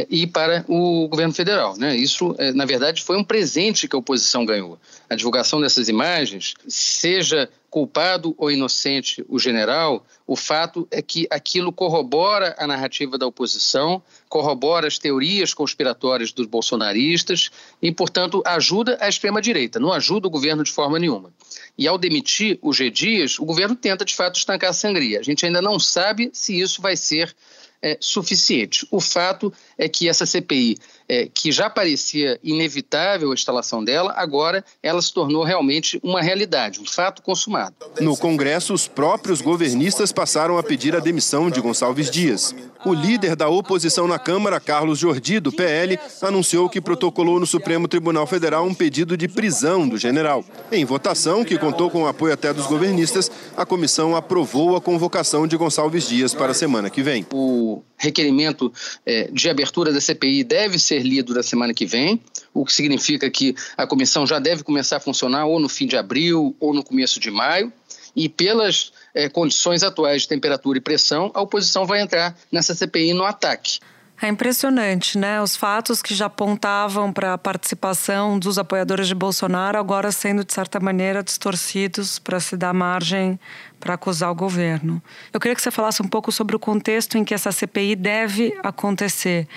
e 0.09 0.25
para 0.25 0.65
o 0.67 1.07
governo 1.07 1.33
federal. 1.33 1.77
Né? 1.77 1.95
Isso, 1.95 2.35
é, 2.37 2.51
na 2.51 2.65
verdade, 2.65 3.03
foi 3.03 3.17
um 3.17 3.23
presente 3.23 3.87
que 3.87 3.95
a 3.95 3.99
oposição 3.99 4.45
ganhou. 4.45 4.79
A 5.09 5.15
divulgação 5.15 5.61
dessas 5.61 5.87
imagens, 5.87 6.53
seja 6.67 7.49
culpado 7.69 8.33
ou 8.37 8.49
inocente 8.49 9.25
o 9.27 9.37
general, 9.37 10.05
o 10.25 10.37
fato 10.37 10.87
é 10.89 11.01
que 11.01 11.27
aquilo 11.29 11.73
corrobora 11.73 12.55
a 12.57 12.65
narrativa 12.65 13.17
da 13.17 13.27
oposição, 13.27 14.01
corrobora 14.29 14.87
as 14.87 14.97
teorias 14.97 15.53
conspiratórias 15.53 16.31
dos 16.31 16.47
bolsonaristas 16.47 17.49
e, 17.81 17.91
portanto, 17.91 18.41
ajuda 18.45 18.97
a 19.01 19.09
extrema-direita, 19.09 19.77
não 19.77 19.91
ajuda 19.91 20.25
o 20.25 20.31
governo 20.31 20.63
de 20.63 20.71
forma 20.71 20.97
nenhuma. 20.97 21.33
E 21.77 21.85
ao 21.85 21.97
demitir 21.97 22.57
o 22.61 22.71
G. 22.71 22.89
Dias, 22.89 23.37
o 23.39 23.45
governo 23.45 23.75
tenta, 23.75 24.05
de 24.05 24.15
fato, 24.15 24.37
estancar 24.37 24.69
a 24.69 24.73
sangria. 24.73 25.19
A 25.19 25.23
gente 25.23 25.45
ainda 25.45 25.61
não 25.61 25.77
sabe 25.77 26.29
se 26.31 26.57
isso 26.57 26.81
vai 26.81 26.95
ser 26.95 27.35
é, 27.85 27.97
suficiente. 28.01 28.87
O 28.89 28.99
fato 28.99 29.53
é 29.77 29.87
que 29.87 30.09
essa 30.09 30.25
CPI, 30.25 30.79
é, 31.07 31.29
que 31.31 31.51
já 31.51 31.69
parecia 31.69 32.39
inevitável 32.43 33.31
a 33.31 33.33
instalação 33.33 33.83
dela, 33.83 34.13
agora 34.15 34.63
ela 34.81 35.01
se 35.01 35.13
tornou 35.13 35.43
realmente 35.43 35.99
uma 36.03 36.21
realidade, 36.21 36.79
um 36.79 36.85
fato 36.85 37.21
consumado. 37.21 37.75
No 37.99 38.17
Congresso, 38.17 38.73
os 38.73 38.87
próprios 38.87 39.41
governistas 39.41 40.11
passaram 40.11 40.57
a 40.57 40.63
pedir 40.63 40.95
a 40.95 40.99
demissão 40.99 41.49
de 41.49 41.61
Gonçalves 41.61 42.09
Dias. 42.09 42.55
O 42.85 42.93
líder 42.93 43.35
da 43.35 43.49
oposição 43.49 44.07
na 44.07 44.19
Câmara, 44.19 44.59
Carlos 44.59 44.99
Jordi, 44.99 45.39
do 45.39 45.51
PL, 45.51 45.97
anunciou 46.21 46.69
que 46.69 46.79
protocolou 46.79 47.39
no 47.39 47.47
Supremo 47.47 47.87
Tribunal 47.87 48.27
Federal 48.27 48.65
um 48.65 48.73
pedido 48.73 49.17
de 49.17 49.27
prisão 49.27 49.89
do 49.89 49.97
general. 49.97 50.45
Em 50.71 50.85
votação, 50.85 51.43
que 51.43 51.57
contou 51.57 51.89
com 51.89 52.03
o 52.03 52.07
apoio 52.07 52.33
até 52.33 52.53
dos 52.53 52.67
governistas, 52.67 53.31
a 53.57 53.65
comissão 53.65 54.15
aprovou 54.15 54.75
a 54.75 54.81
convocação 54.81 55.47
de 55.47 55.57
Gonçalves 55.57 56.07
Dias 56.07 56.33
para 56.33 56.51
a 56.51 56.53
semana 56.53 56.89
que 56.89 57.01
vem. 57.01 57.25
O 57.33 57.81
requerimento 57.97 58.71
é, 59.05 59.29
de 59.31 59.49
abertura 59.49 59.91
da 59.91 60.01
CPI 60.01 60.43
deve 60.43 60.77
ser 60.77 60.94
lido 60.99 61.33
na 61.33 61.43
semana 61.43 61.73
que 61.73 61.85
vem, 61.85 62.21
o 62.53 62.65
que 62.65 62.73
significa 62.73 63.29
que 63.29 63.55
a 63.77 63.85
comissão 63.85 64.25
já 64.25 64.39
deve 64.39 64.63
começar 64.63 64.97
a 64.97 64.99
funcionar 64.99 65.45
ou 65.45 65.59
no 65.59 65.69
fim 65.69 65.87
de 65.87 65.97
abril 65.97 66.55
ou 66.59 66.73
no 66.73 66.83
começo 66.83 67.19
de 67.19 67.29
maio 67.31 67.71
e 68.15 68.29
pelas 68.29 68.93
é, 69.13 69.27
condições 69.27 69.83
atuais 69.83 70.21
de 70.23 70.29
temperatura 70.29 70.77
e 70.77 70.81
pressão, 70.81 71.31
a 71.33 71.41
oposição 71.41 71.85
vai 71.85 72.01
entrar 72.01 72.35
nessa 72.51 72.73
CPI 72.73 73.13
no 73.13 73.25
ataque. 73.25 73.79
É 74.21 74.29
impressionante, 74.29 75.17
né? 75.17 75.41
Os 75.41 75.57
fatos 75.57 76.01
que 76.01 76.15
já 76.15 76.27
apontavam 76.27 77.11
para 77.11 77.33
a 77.33 77.37
participação 77.37 78.39
dos 78.39 78.57
apoiadores 78.57 79.09
de 79.09 79.13
Bolsonaro 79.13 79.77
agora 79.77 80.09
sendo, 80.09 80.45
de 80.45 80.53
certa 80.53 80.79
maneira, 80.79 81.21
distorcidos 81.21 82.17
para 82.17 82.39
se 82.39 82.55
dar 82.55 82.73
margem 82.73 83.37
para 83.77 83.95
acusar 83.95 84.31
o 84.31 84.35
governo. 84.35 85.03
Eu 85.33 85.39
queria 85.39 85.53
que 85.53 85.61
você 85.61 85.69
falasse 85.69 86.01
um 86.01 86.07
pouco 86.07 86.31
sobre 86.31 86.55
o 86.55 86.59
contexto 86.59 87.17
em 87.17 87.25
que 87.25 87.33
essa 87.33 87.51
CPI 87.51 87.95
deve 87.97 88.57
acontecer 88.63 89.49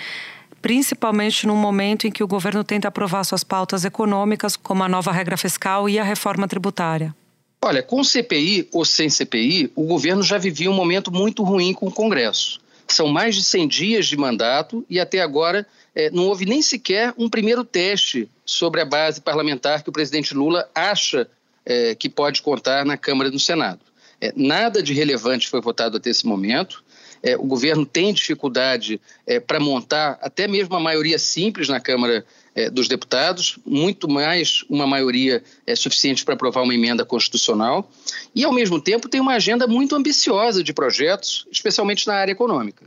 principalmente 0.60 1.46
no 1.46 1.56
momento 1.56 2.06
em 2.06 2.10
que 2.10 2.22
o 2.22 2.28
governo 2.28 2.64
tenta 2.64 2.88
aprovar 2.88 3.24
suas 3.24 3.44
pautas 3.44 3.84
econômicas, 3.84 4.56
como 4.56 4.82
a 4.82 4.88
nova 4.88 5.12
regra 5.12 5.36
fiscal 5.36 5.88
e 5.88 5.98
a 5.98 6.04
reforma 6.04 6.48
tributária. 6.48 7.14
Olha, 7.60 7.82
com 7.82 8.04
CPI 8.04 8.68
ou 8.72 8.84
sem 8.84 9.10
CPI, 9.10 9.72
o 9.74 9.84
governo 9.84 10.22
já 10.22 10.38
vivia 10.38 10.70
um 10.70 10.74
momento 10.74 11.12
muito 11.12 11.42
ruim 11.42 11.72
com 11.72 11.86
o 11.86 11.92
Congresso. 11.92 12.60
São 12.86 13.08
mais 13.08 13.34
de 13.34 13.44
100 13.44 13.68
dias 13.68 14.06
de 14.06 14.16
mandato 14.16 14.84
e 14.88 14.98
até 14.98 15.20
agora 15.20 15.66
é, 15.94 16.10
não 16.10 16.26
houve 16.26 16.46
nem 16.46 16.62
sequer 16.62 17.12
um 17.18 17.28
primeiro 17.28 17.64
teste 17.64 18.28
sobre 18.46 18.80
a 18.80 18.84
base 18.84 19.20
parlamentar 19.20 19.82
que 19.82 19.90
o 19.90 19.92
presidente 19.92 20.32
Lula 20.32 20.68
acha 20.74 21.28
é, 21.66 21.94
que 21.94 22.08
pode 22.08 22.40
contar 22.40 22.86
na 22.86 22.96
Câmara 22.96 23.28
e 23.28 23.32
no 23.32 23.40
Senado. 23.40 23.80
É, 24.20 24.32
nada 24.34 24.82
de 24.82 24.94
relevante 24.94 25.48
foi 25.48 25.60
votado 25.60 25.96
até 25.96 26.10
esse 26.10 26.26
momento. 26.26 26.82
É, 27.22 27.37
o 27.37 27.44
governo 27.44 27.85
tem 27.85 28.12
dificuldade 28.12 29.00
é, 29.26 29.40
para 29.40 29.61
montar 29.61 30.18
até 30.20 30.46
mesmo 30.46 30.74
a 30.76 30.81
maioria 30.81 31.18
simples 31.18 31.68
na 31.68 31.81
Câmara 31.81 32.24
é, 32.54 32.68
dos 32.68 32.88
Deputados, 32.88 33.59
muito 33.64 34.09
mais 34.09 34.64
uma 34.68 34.87
maioria 34.87 35.42
é, 35.66 35.76
suficiente 35.76 36.24
para 36.24 36.35
aprovar 36.35 36.62
uma 36.62 36.74
emenda 36.74 37.04
constitucional, 37.04 37.88
e, 38.35 38.44
ao 38.44 38.52
mesmo 38.52 38.81
tempo, 38.81 39.09
tem 39.09 39.20
uma 39.20 39.35
agenda 39.35 39.66
muito 39.66 39.94
ambiciosa 39.94 40.62
de 40.62 40.72
projetos, 40.72 41.46
especialmente 41.50 42.07
na 42.07 42.14
área 42.14 42.33
econômica. 42.33 42.85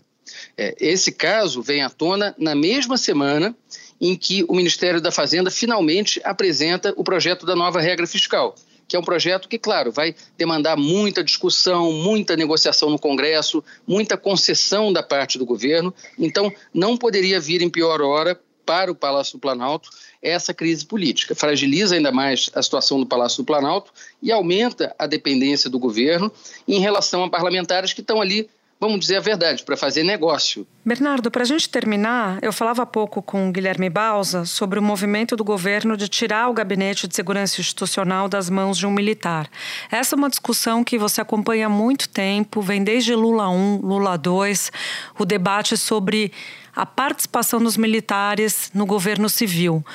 É, 0.57 0.75
esse 0.79 1.11
caso 1.11 1.61
vem 1.61 1.81
à 1.81 1.89
tona 1.89 2.35
na 2.37 2.55
mesma 2.55 2.97
semana 2.97 3.55
em 3.99 4.15
que 4.15 4.43
o 4.47 4.55
Ministério 4.55 4.99
da 4.99 5.11
Fazenda 5.11 5.51
finalmente 5.51 6.19
apresenta 6.23 6.93
o 6.97 7.03
projeto 7.03 7.45
da 7.45 7.55
nova 7.55 7.79
regra 7.79 8.07
fiscal 8.07 8.55
que 8.91 8.97
é 8.97 8.99
um 8.99 9.03
projeto 9.03 9.47
que, 9.47 9.57
claro, 9.57 9.89
vai 9.89 10.13
demandar 10.37 10.75
muita 10.75 11.23
discussão, 11.23 11.93
muita 11.93 12.35
negociação 12.35 12.89
no 12.89 12.99
Congresso, 12.99 13.63
muita 13.87 14.17
concessão 14.17 14.91
da 14.91 15.01
parte 15.01 15.37
do 15.37 15.45
governo. 15.45 15.93
Então, 16.19 16.51
não 16.73 16.97
poderia 16.97 17.39
vir 17.39 17.61
em 17.61 17.69
pior 17.69 18.01
hora 18.01 18.37
para 18.65 18.91
o 18.91 18.95
Palácio 18.95 19.37
do 19.37 19.39
Planalto 19.39 19.89
essa 20.21 20.53
crise 20.53 20.85
política. 20.85 21.33
Fragiliza 21.33 21.95
ainda 21.95 22.11
mais 22.11 22.49
a 22.53 22.61
situação 22.61 22.99
do 22.99 23.05
Palácio 23.05 23.41
do 23.41 23.45
Planalto 23.45 23.93
e 24.21 24.29
aumenta 24.29 24.93
a 24.99 25.07
dependência 25.07 25.69
do 25.69 25.79
governo 25.79 26.29
em 26.67 26.81
relação 26.81 27.23
a 27.23 27.29
parlamentares 27.29 27.93
que 27.93 28.01
estão 28.01 28.19
ali 28.19 28.49
vamos 28.81 29.01
dizer 29.01 29.17
a 29.17 29.21
verdade, 29.21 29.63
para 29.63 29.77
fazer 29.77 30.03
negócio. 30.03 30.65
Bernardo, 30.83 31.29
para 31.29 31.43
a 31.43 31.45
gente 31.45 31.69
terminar, 31.69 32.39
eu 32.41 32.51
falava 32.51 32.81
há 32.81 32.85
pouco 32.85 33.21
com 33.21 33.47
o 33.47 33.51
Guilherme 33.51 33.91
Balsa 33.91 34.43
sobre 34.43 34.79
o 34.79 34.81
movimento 34.81 35.35
do 35.35 35.43
governo 35.43 35.95
de 35.95 36.07
tirar 36.07 36.49
o 36.49 36.53
gabinete 36.53 37.07
de 37.07 37.15
segurança 37.15 37.61
institucional 37.61 38.27
das 38.27 38.49
mãos 38.49 38.79
de 38.79 38.87
um 38.87 38.91
militar. 38.91 39.47
Essa 39.91 40.15
é 40.15 40.17
uma 40.17 40.31
discussão 40.31 40.83
que 40.83 40.97
você 40.97 41.21
acompanha 41.21 41.67
há 41.67 41.69
muito 41.69 42.09
tempo, 42.09 42.59
vem 42.59 42.83
desde 42.83 43.13
Lula 43.13 43.47
1, 43.49 43.81
Lula 43.83 44.17
2, 44.17 44.71
o 45.19 45.25
debate 45.25 45.77
sobre 45.77 46.31
a 46.75 46.83
participação 46.83 47.61
dos 47.61 47.77
militares 47.77 48.71
no 48.73 48.87
governo 48.87 49.29
civil. 49.29 49.85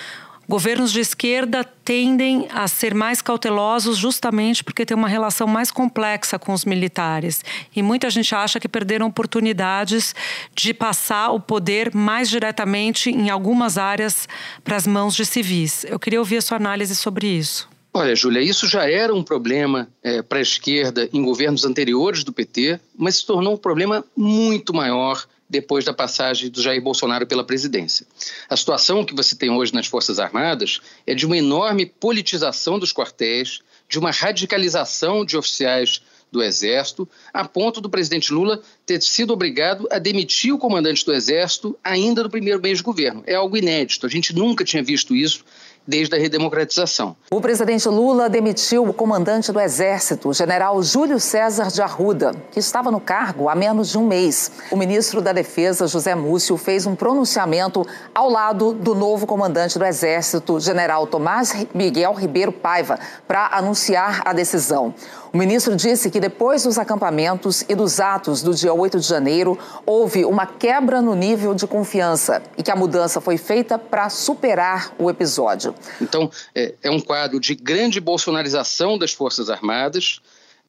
Governos 0.48 0.92
de 0.92 1.00
esquerda 1.00 1.64
tendem 1.64 2.46
a 2.52 2.68
ser 2.68 2.94
mais 2.94 3.20
cautelosos 3.20 3.98
justamente 3.98 4.62
porque 4.62 4.86
tem 4.86 4.96
uma 4.96 5.08
relação 5.08 5.48
mais 5.48 5.72
complexa 5.72 6.38
com 6.38 6.52
os 6.52 6.64
militares. 6.64 7.44
E 7.74 7.82
muita 7.82 8.08
gente 8.10 8.32
acha 8.32 8.60
que 8.60 8.68
perderam 8.68 9.08
oportunidades 9.08 10.14
de 10.54 10.72
passar 10.72 11.30
o 11.30 11.40
poder 11.40 11.92
mais 11.92 12.30
diretamente 12.30 13.10
em 13.10 13.28
algumas 13.28 13.76
áreas 13.76 14.28
para 14.62 14.76
as 14.76 14.86
mãos 14.86 15.16
de 15.16 15.26
civis. 15.26 15.84
Eu 15.88 15.98
queria 15.98 16.20
ouvir 16.20 16.36
a 16.36 16.42
sua 16.42 16.58
análise 16.58 16.94
sobre 16.94 17.26
isso. 17.26 17.68
Olha, 17.92 18.14
Júlia, 18.14 18.42
isso 18.42 18.68
já 18.68 18.88
era 18.88 19.12
um 19.12 19.24
problema 19.24 19.88
é, 20.00 20.22
para 20.22 20.38
a 20.38 20.42
esquerda 20.42 21.08
em 21.12 21.24
governos 21.24 21.64
anteriores 21.64 22.22
do 22.22 22.32
PT, 22.32 22.78
mas 22.96 23.16
se 23.16 23.26
tornou 23.26 23.54
um 23.54 23.58
problema 23.58 24.04
muito 24.14 24.72
maior 24.72 25.26
depois 25.48 25.84
da 25.84 25.94
passagem 25.94 26.50
do 26.50 26.62
Jair 26.62 26.82
Bolsonaro 26.82 27.26
pela 27.26 27.44
presidência. 27.44 28.06
A 28.48 28.56
situação 28.56 29.04
que 29.04 29.14
você 29.14 29.36
tem 29.36 29.50
hoje 29.50 29.72
nas 29.72 29.86
Forças 29.86 30.18
Armadas 30.18 30.80
é 31.06 31.14
de 31.14 31.24
uma 31.24 31.36
enorme 31.36 31.86
politização 31.86 32.78
dos 32.78 32.92
quartéis, 32.92 33.60
de 33.88 33.98
uma 33.98 34.10
radicalização 34.10 35.24
de 35.24 35.36
oficiais 35.36 36.02
do 36.30 36.42
Exército, 36.42 37.08
a 37.32 37.44
ponto 37.44 37.80
do 37.80 37.88
presidente 37.88 38.32
Lula 38.32 38.60
ter 38.84 39.00
sido 39.00 39.32
obrigado 39.32 39.86
a 39.90 39.98
demitir 39.98 40.52
o 40.52 40.58
comandante 40.58 41.04
do 41.04 41.12
Exército 41.12 41.78
ainda 41.82 42.22
no 42.22 42.30
primeiro 42.30 42.60
mês 42.60 42.78
de 42.78 42.84
governo. 42.84 43.22
É 43.26 43.34
algo 43.36 43.56
inédito, 43.56 44.04
a 44.06 44.08
gente 44.08 44.34
nunca 44.34 44.64
tinha 44.64 44.82
visto 44.82 45.14
isso 45.14 45.44
desde 45.86 46.16
a 46.16 46.18
redemocratização. 46.18 47.16
O 47.30 47.40
presidente 47.40 47.88
Lula 47.88 48.28
demitiu 48.28 48.84
o 48.84 48.92
comandante 48.92 49.52
do 49.52 49.60
Exército, 49.60 50.32
general 50.32 50.82
Júlio 50.82 51.20
César 51.20 51.68
de 51.68 51.80
Arruda, 51.80 52.32
que 52.50 52.58
estava 52.58 52.90
no 52.90 53.00
cargo 53.00 53.48
há 53.48 53.54
menos 53.54 53.90
de 53.90 53.98
um 53.98 54.06
mês. 54.06 54.50
O 54.70 54.76
ministro 54.76 55.20
da 55.20 55.32
Defesa, 55.32 55.86
José 55.86 56.14
Múcio, 56.14 56.56
fez 56.56 56.86
um 56.86 56.94
pronunciamento 56.94 57.86
ao 58.14 58.28
lado 58.28 58.72
do 58.72 58.94
novo 58.94 59.26
comandante 59.26 59.78
do 59.78 59.84
Exército, 59.84 60.58
general 60.58 61.06
Tomás 61.06 61.66
Miguel 61.74 62.12
Ribeiro 62.14 62.52
Paiva, 62.52 62.98
para 63.26 63.48
anunciar 63.52 64.22
a 64.24 64.32
decisão. 64.32 64.94
O 65.36 65.38
ministro 65.38 65.76
disse 65.76 66.10
que 66.10 66.18
depois 66.18 66.62
dos 66.62 66.78
acampamentos 66.78 67.60
e 67.68 67.74
dos 67.74 68.00
atos 68.00 68.42
do 68.42 68.54
dia 68.54 68.72
8 68.72 68.98
de 68.98 69.06
janeiro, 69.06 69.58
houve 69.84 70.24
uma 70.24 70.46
quebra 70.46 71.02
no 71.02 71.14
nível 71.14 71.54
de 71.54 71.66
confiança 71.66 72.42
e 72.56 72.62
que 72.62 72.70
a 72.70 72.74
mudança 72.74 73.20
foi 73.20 73.36
feita 73.36 73.78
para 73.78 74.08
superar 74.08 74.94
o 74.98 75.10
episódio. 75.10 75.74
Então, 76.00 76.30
é, 76.54 76.72
é 76.82 76.90
um 76.90 76.98
quadro 76.98 77.38
de 77.38 77.54
grande 77.54 78.00
bolsonarização 78.00 78.96
das 78.96 79.12
Forças 79.12 79.50
Armadas, 79.50 80.22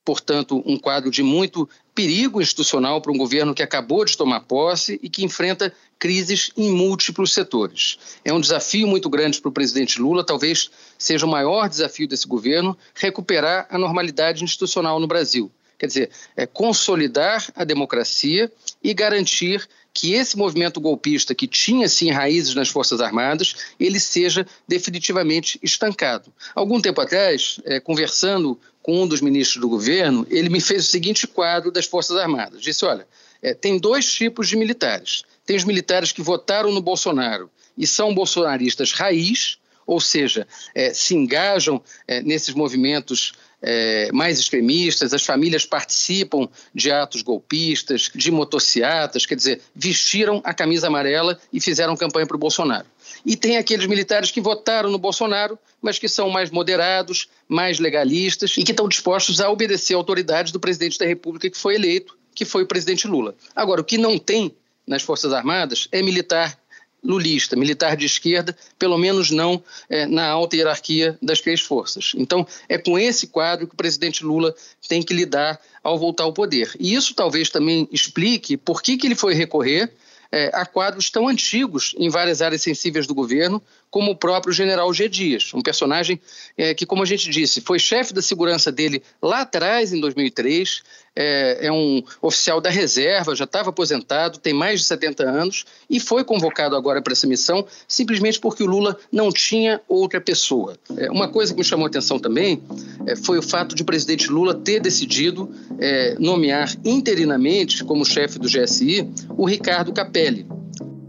portanto, 0.03 0.61
um 0.65 0.77
quadro 0.77 1.09
de 1.09 1.23
muito 1.23 1.69
perigo 1.95 2.41
institucional 2.41 3.01
para 3.01 3.13
um 3.13 3.17
governo 3.17 3.55
que 3.55 3.63
acabou 3.63 4.03
de 4.03 4.17
tomar 4.17 4.41
posse 4.41 4.99
e 5.01 5.07
que 5.07 5.23
enfrenta 5.23 5.71
crises 5.99 6.51
em 6.55 6.71
múltiplos 6.71 7.33
setores. 7.33 7.97
É 8.23 8.33
um 8.33 8.41
desafio 8.41 8.87
muito 8.87 9.09
grande 9.09 9.41
para 9.41 9.49
o 9.49 9.53
presidente 9.53 10.01
Lula, 10.01 10.23
talvez 10.23 10.69
seja 10.97 11.25
o 11.25 11.29
maior 11.29 11.67
desafio 11.69 12.07
desse 12.07 12.27
governo, 12.27 12.77
recuperar 12.95 13.67
a 13.69 13.77
normalidade 13.77 14.43
institucional 14.43 14.99
no 14.99 15.07
Brasil. 15.07 15.51
Quer 15.77 15.87
dizer, 15.87 16.09
é 16.35 16.47
consolidar 16.47 17.47
a 17.55 17.63
democracia 17.63 18.51
e 18.83 18.93
garantir 18.93 19.67
que 19.93 20.13
esse 20.13 20.37
movimento 20.37 20.79
golpista, 20.79 21.33
que 21.33 21.47
tinha 21.47 21.87
sim 21.87 22.11
raízes 22.11 22.53
nas 22.53 22.69
Forças 22.69 23.01
Armadas, 23.01 23.55
ele 23.79 23.99
seja 23.99 24.45
definitivamente 24.67 25.59
estancado. 25.61 26.31
Algum 26.53 26.79
tempo 26.79 27.01
atrás, 27.01 27.59
é, 27.63 27.79
conversando 27.79 28.59
com 28.81 29.03
um 29.03 29.07
dos 29.07 29.21
ministros 29.21 29.59
do 29.59 29.69
governo, 29.69 30.25
ele 30.29 30.49
me 30.49 30.61
fez 30.61 30.85
o 30.85 30.87
seguinte 30.87 31.27
quadro 31.27 31.71
das 31.71 31.85
Forças 31.85 32.15
Armadas. 32.17 32.61
Disse: 32.61 32.85
olha, 32.85 33.07
é, 33.41 33.53
tem 33.53 33.79
dois 33.79 34.11
tipos 34.11 34.47
de 34.47 34.55
militares 34.55 35.23
tem 35.47 35.55
os 35.55 35.63
militares 35.63 36.11
que 36.11 36.21
votaram 36.21 36.73
no 36.73 36.81
Bolsonaro 36.81 37.49
e 37.77 37.87
são 37.87 38.13
bolsonaristas 38.13 38.91
raiz, 38.91 39.57
ou 39.85 40.01
seja, 40.01 40.45
é, 40.75 40.93
se 40.93 41.15
engajam 41.15 41.81
é, 42.05 42.21
nesses 42.21 42.53
movimentos 42.53 43.31
é, 43.61 44.11
mais 44.11 44.39
extremistas, 44.39 45.13
as 45.13 45.23
famílias 45.23 45.65
participam 45.65 46.49
de 46.75 46.91
atos 46.91 47.21
golpistas, 47.21 48.11
de 48.13 48.29
motocicletas, 48.29 49.25
quer 49.25 49.35
dizer, 49.35 49.61
vestiram 49.73 50.41
a 50.43 50.53
camisa 50.53 50.87
amarela 50.87 51.39
e 51.53 51.61
fizeram 51.61 51.95
campanha 51.95 52.27
para 52.27 52.35
o 52.35 52.39
Bolsonaro. 52.39 52.85
E 53.25 53.37
tem 53.37 53.55
aqueles 53.55 53.87
militares 53.87 54.29
que 54.29 54.41
votaram 54.41 54.91
no 54.91 54.97
Bolsonaro, 54.97 55.57
mas 55.81 55.97
que 55.97 56.09
são 56.09 56.29
mais 56.29 56.51
moderados, 56.51 57.29
mais 57.47 57.79
legalistas 57.79 58.57
e 58.57 58.63
que 58.63 58.71
estão 58.71 58.89
dispostos 58.89 59.39
a 59.39 59.49
obedecer 59.49 59.93
a 59.93 59.97
autoridades 59.97 60.51
do 60.51 60.59
presidente 60.59 60.99
da 60.99 61.05
República 61.05 61.49
que 61.49 61.57
foi 61.57 61.75
eleito, 61.75 62.17
que 62.35 62.43
foi 62.43 62.63
o 62.63 62.67
presidente 62.67 63.07
Lula. 63.07 63.33
Agora, 63.55 63.79
o 63.79 63.85
que 63.85 63.97
não 63.97 64.19
tem 64.19 64.53
nas 64.87 65.03
Forças 65.03 65.33
Armadas 65.33 65.87
é 65.91 66.01
militar 66.01 66.57
lulista, 67.03 67.55
militar 67.55 67.95
de 67.95 68.05
esquerda, 68.05 68.57
pelo 68.77 68.97
menos 68.97 69.29
não 69.29 69.63
é, 69.89 70.05
na 70.05 70.27
alta 70.27 70.55
hierarquia 70.55 71.17
das 71.21 71.39
três 71.39 71.61
forças. 71.61 72.11
Então, 72.15 72.45
é 72.67 72.77
com 72.77 72.97
esse 72.97 73.27
quadro 73.27 73.67
que 73.67 73.73
o 73.73 73.77
presidente 73.77 74.23
Lula 74.23 74.53
tem 74.89 75.03
que 75.03 75.13
lidar 75.13 75.59
ao 75.83 75.97
voltar 75.97 76.23
ao 76.23 76.33
poder. 76.33 76.71
E 76.79 76.93
isso 76.93 77.13
talvez 77.13 77.49
também 77.49 77.87
explique 77.91 78.57
por 78.57 78.81
que, 78.81 78.97
que 78.97 79.07
ele 79.07 79.15
foi 79.15 79.33
recorrer 79.33 79.91
é, 80.31 80.49
a 80.53 80.65
quadros 80.65 81.09
tão 81.09 81.27
antigos 81.27 81.95
em 81.97 82.09
várias 82.09 82.41
áreas 82.41 82.61
sensíveis 82.61 83.07
do 83.07 83.15
governo, 83.15 83.61
como 83.89 84.11
o 84.11 84.15
próprio 84.15 84.53
general 84.53 84.93
G. 84.93 85.07
Dias, 85.07 85.51
um 85.53 85.61
personagem 85.61 86.19
é, 86.57 86.73
que, 86.73 86.85
como 86.85 87.03
a 87.03 87.05
gente 87.05 87.29
disse, 87.29 87.61
foi 87.61 87.79
chefe 87.79 88.13
da 88.13 88.21
segurança 88.21 88.71
dele 88.71 89.01
lá 89.21 89.41
atrás, 89.41 89.93
em 89.93 89.99
2003, 89.99 90.83
é, 91.17 91.65
é 91.65 91.71
um 91.71 92.03
oficial 92.21 92.61
da 92.61 92.69
reserva, 92.69 93.35
já 93.35 93.45
estava 93.45 93.69
aposentado, 93.69 94.37
tem 94.37 94.53
mais 94.53 94.81
de 94.81 94.85
70 94.85 95.23
anos 95.23 95.65
e 95.89 95.99
foi 95.99 96.23
convocado 96.23 96.75
agora 96.75 97.01
para 97.01 97.13
essa 97.13 97.25
missão 97.25 97.65
simplesmente 97.87 98.39
porque 98.39 98.61
o 98.61 98.67
Lula 98.67 98.95
não 99.11 99.31
tinha 99.31 99.81
outra 99.87 100.21
pessoa. 100.21 100.77
É, 100.95 101.09
uma 101.09 101.27
coisa 101.27 101.53
que 101.53 101.59
me 101.59 101.65
chamou 101.65 101.85
a 101.85 101.89
atenção 101.89 102.19
também 102.19 102.61
é, 103.07 103.15
foi 103.15 103.39
o 103.39 103.41
fato 103.41 103.73
de 103.73 103.81
o 103.81 103.85
presidente 103.85 104.29
Lula 104.29 104.53
ter 104.53 104.79
decidido 104.79 105.49
é, 105.79 106.15
nomear 106.19 106.71
interinamente 106.85 107.83
como 107.83 108.05
chefe 108.05 108.37
do 108.37 108.47
GSI 108.47 109.09
o 109.35 109.45
Ricardo 109.45 109.91
Capelli 109.91 110.45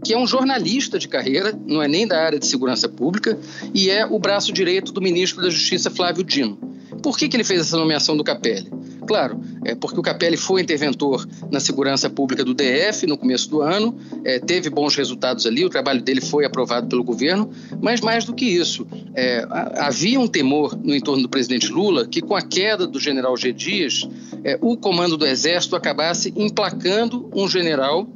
que 0.03 0.13
é 0.13 0.17
um 0.17 0.27
jornalista 0.27 0.97
de 0.97 1.07
carreira, 1.07 1.57
não 1.65 1.81
é 1.81 1.87
nem 1.87 2.07
da 2.07 2.21
área 2.21 2.39
de 2.39 2.45
segurança 2.45 2.87
pública, 2.87 3.37
e 3.73 3.89
é 3.89 4.05
o 4.05 4.19
braço 4.19 4.51
direito 4.51 4.91
do 4.91 5.01
ministro 5.01 5.41
da 5.41 5.49
Justiça, 5.49 5.89
Flávio 5.89 6.23
Dino. 6.23 6.57
Por 7.01 7.17
que, 7.17 7.27
que 7.27 7.37
ele 7.37 7.43
fez 7.43 7.61
essa 7.61 7.77
nomeação 7.77 8.17
do 8.17 8.23
Capelli? 8.23 8.69
Claro, 9.07 9.41
é 9.65 9.73
porque 9.73 9.99
o 9.99 10.03
Capelli 10.03 10.37
foi 10.37 10.61
interventor 10.61 11.27
na 11.51 11.59
segurança 11.59 12.09
pública 12.09 12.43
do 12.43 12.53
DF 12.53 13.07
no 13.07 13.17
começo 13.17 13.49
do 13.49 13.61
ano, 13.61 13.97
é, 14.23 14.37
teve 14.39 14.69
bons 14.69 14.95
resultados 14.95 15.45
ali, 15.45 15.65
o 15.65 15.69
trabalho 15.69 16.01
dele 16.01 16.21
foi 16.21 16.45
aprovado 16.45 16.87
pelo 16.87 17.03
governo, 17.03 17.49
mas 17.81 18.01
mais 18.01 18.25
do 18.25 18.33
que 18.33 18.45
isso, 18.45 18.85
é, 19.15 19.47
havia 19.77 20.19
um 20.19 20.27
temor 20.27 20.77
no 20.77 20.93
entorno 20.93 21.23
do 21.23 21.29
presidente 21.29 21.71
Lula 21.71 22.05
que, 22.05 22.21
com 22.21 22.35
a 22.35 22.41
queda 22.41 22.85
do 22.85 22.99
general 22.99 23.35
G. 23.35 23.51
Dias, 23.51 24.07
é, 24.43 24.57
o 24.61 24.77
comando 24.77 25.17
do 25.17 25.25
Exército 25.25 25.75
acabasse 25.75 26.33
emplacando 26.35 27.29
um 27.33 27.47
general 27.47 28.07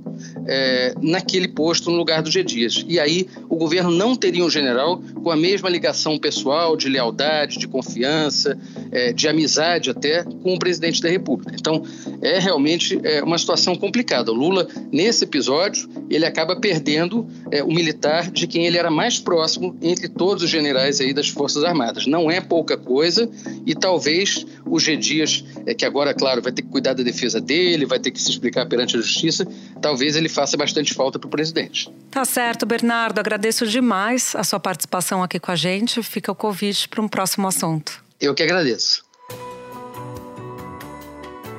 é, 0.45 0.93
naquele 1.01 1.47
posto 1.47 1.89
no 1.89 1.97
lugar 1.97 2.21
do 2.21 2.31
G. 2.31 2.43
Dias. 2.43 2.85
E 2.87 2.99
aí 2.99 3.27
o 3.49 3.55
governo 3.55 3.91
não 3.91 4.15
teria 4.15 4.43
um 4.43 4.49
general 4.49 5.01
com 5.23 5.31
a 5.31 5.35
mesma 5.35 5.69
ligação 5.69 6.17
pessoal, 6.17 6.75
de 6.75 6.89
lealdade, 6.89 7.57
de 7.57 7.67
confiança, 7.67 8.57
é, 8.91 9.13
de 9.13 9.27
amizade 9.27 9.89
até 9.89 10.23
com 10.23 10.53
o 10.53 10.59
presidente 10.59 11.01
da 11.01 11.09
República. 11.09 11.53
Então 11.57 11.83
é 12.23 12.39
realmente 12.39 12.99
é, 13.03 13.21
uma 13.21 13.37
situação 13.37 13.75
complicada. 13.75 14.31
O 14.31 14.33
Lula, 14.33 14.67
nesse 14.91 15.25
episódio, 15.25 15.89
ele 16.09 16.25
acaba 16.25 16.55
perdendo 16.55 17.27
é, 17.51 17.61
o 17.61 17.67
militar 17.67 18.31
de 18.31 18.47
quem 18.47 18.65
ele 18.65 18.77
era 18.77 18.89
mais 18.89 19.19
próximo 19.19 19.77
entre 19.81 20.07
todos 20.07 20.43
os 20.43 20.49
generais 20.49 21.01
aí 21.01 21.13
das 21.13 21.27
Forças 21.27 21.63
Armadas. 21.63 22.07
Não 22.07 22.31
é 22.31 22.39
pouca 22.39 22.77
coisa 22.77 23.29
e 23.65 23.75
talvez 23.75 24.45
o 24.65 24.79
G. 24.79 24.95
Dias, 24.95 25.43
é, 25.65 25.73
que 25.73 25.85
agora, 25.85 26.13
claro, 26.13 26.41
vai 26.41 26.51
ter 26.51 26.61
que 26.61 26.69
cuidar 26.69 26.93
da 26.93 27.03
defesa 27.03 27.41
dele, 27.41 27.85
vai 27.85 27.99
ter 27.99 28.11
que 28.11 28.21
se 28.21 28.29
explicar 28.29 28.65
perante 28.67 28.95
a 28.95 29.01
justiça, 29.01 29.45
talvez 29.81 30.15
ele 30.15 30.29
faça 30.29 30.55
bastante 30.55 30.93
falta 30.93 31.19
para 31.19 31.27
o 31.27 31.29
presidente. 31.29 31.91
Tá 32.09 32.23
certo, 32.23 32.65
Bernardo. 32.65 33.19
Agradeço 33.19 33.67
demais 33.67 34.33
a 34.35 34.43
sua 34.43 34.59
participação 34.59 35.21
aqui 35.21 35.39
com 35.39 35.51
a 35.51 35.55
gente. 35.55 36.01
Fica 36.01 36.31
o 36.31 36.35
convite 36.35 36.87
para 36.87 37.01
um 37.01 37.07
próximo 37.07 37.47
assunto. 37.47 38.01
Eu 38.21 38.33
que 38.33 38.43
agradeço. 38.43 39.03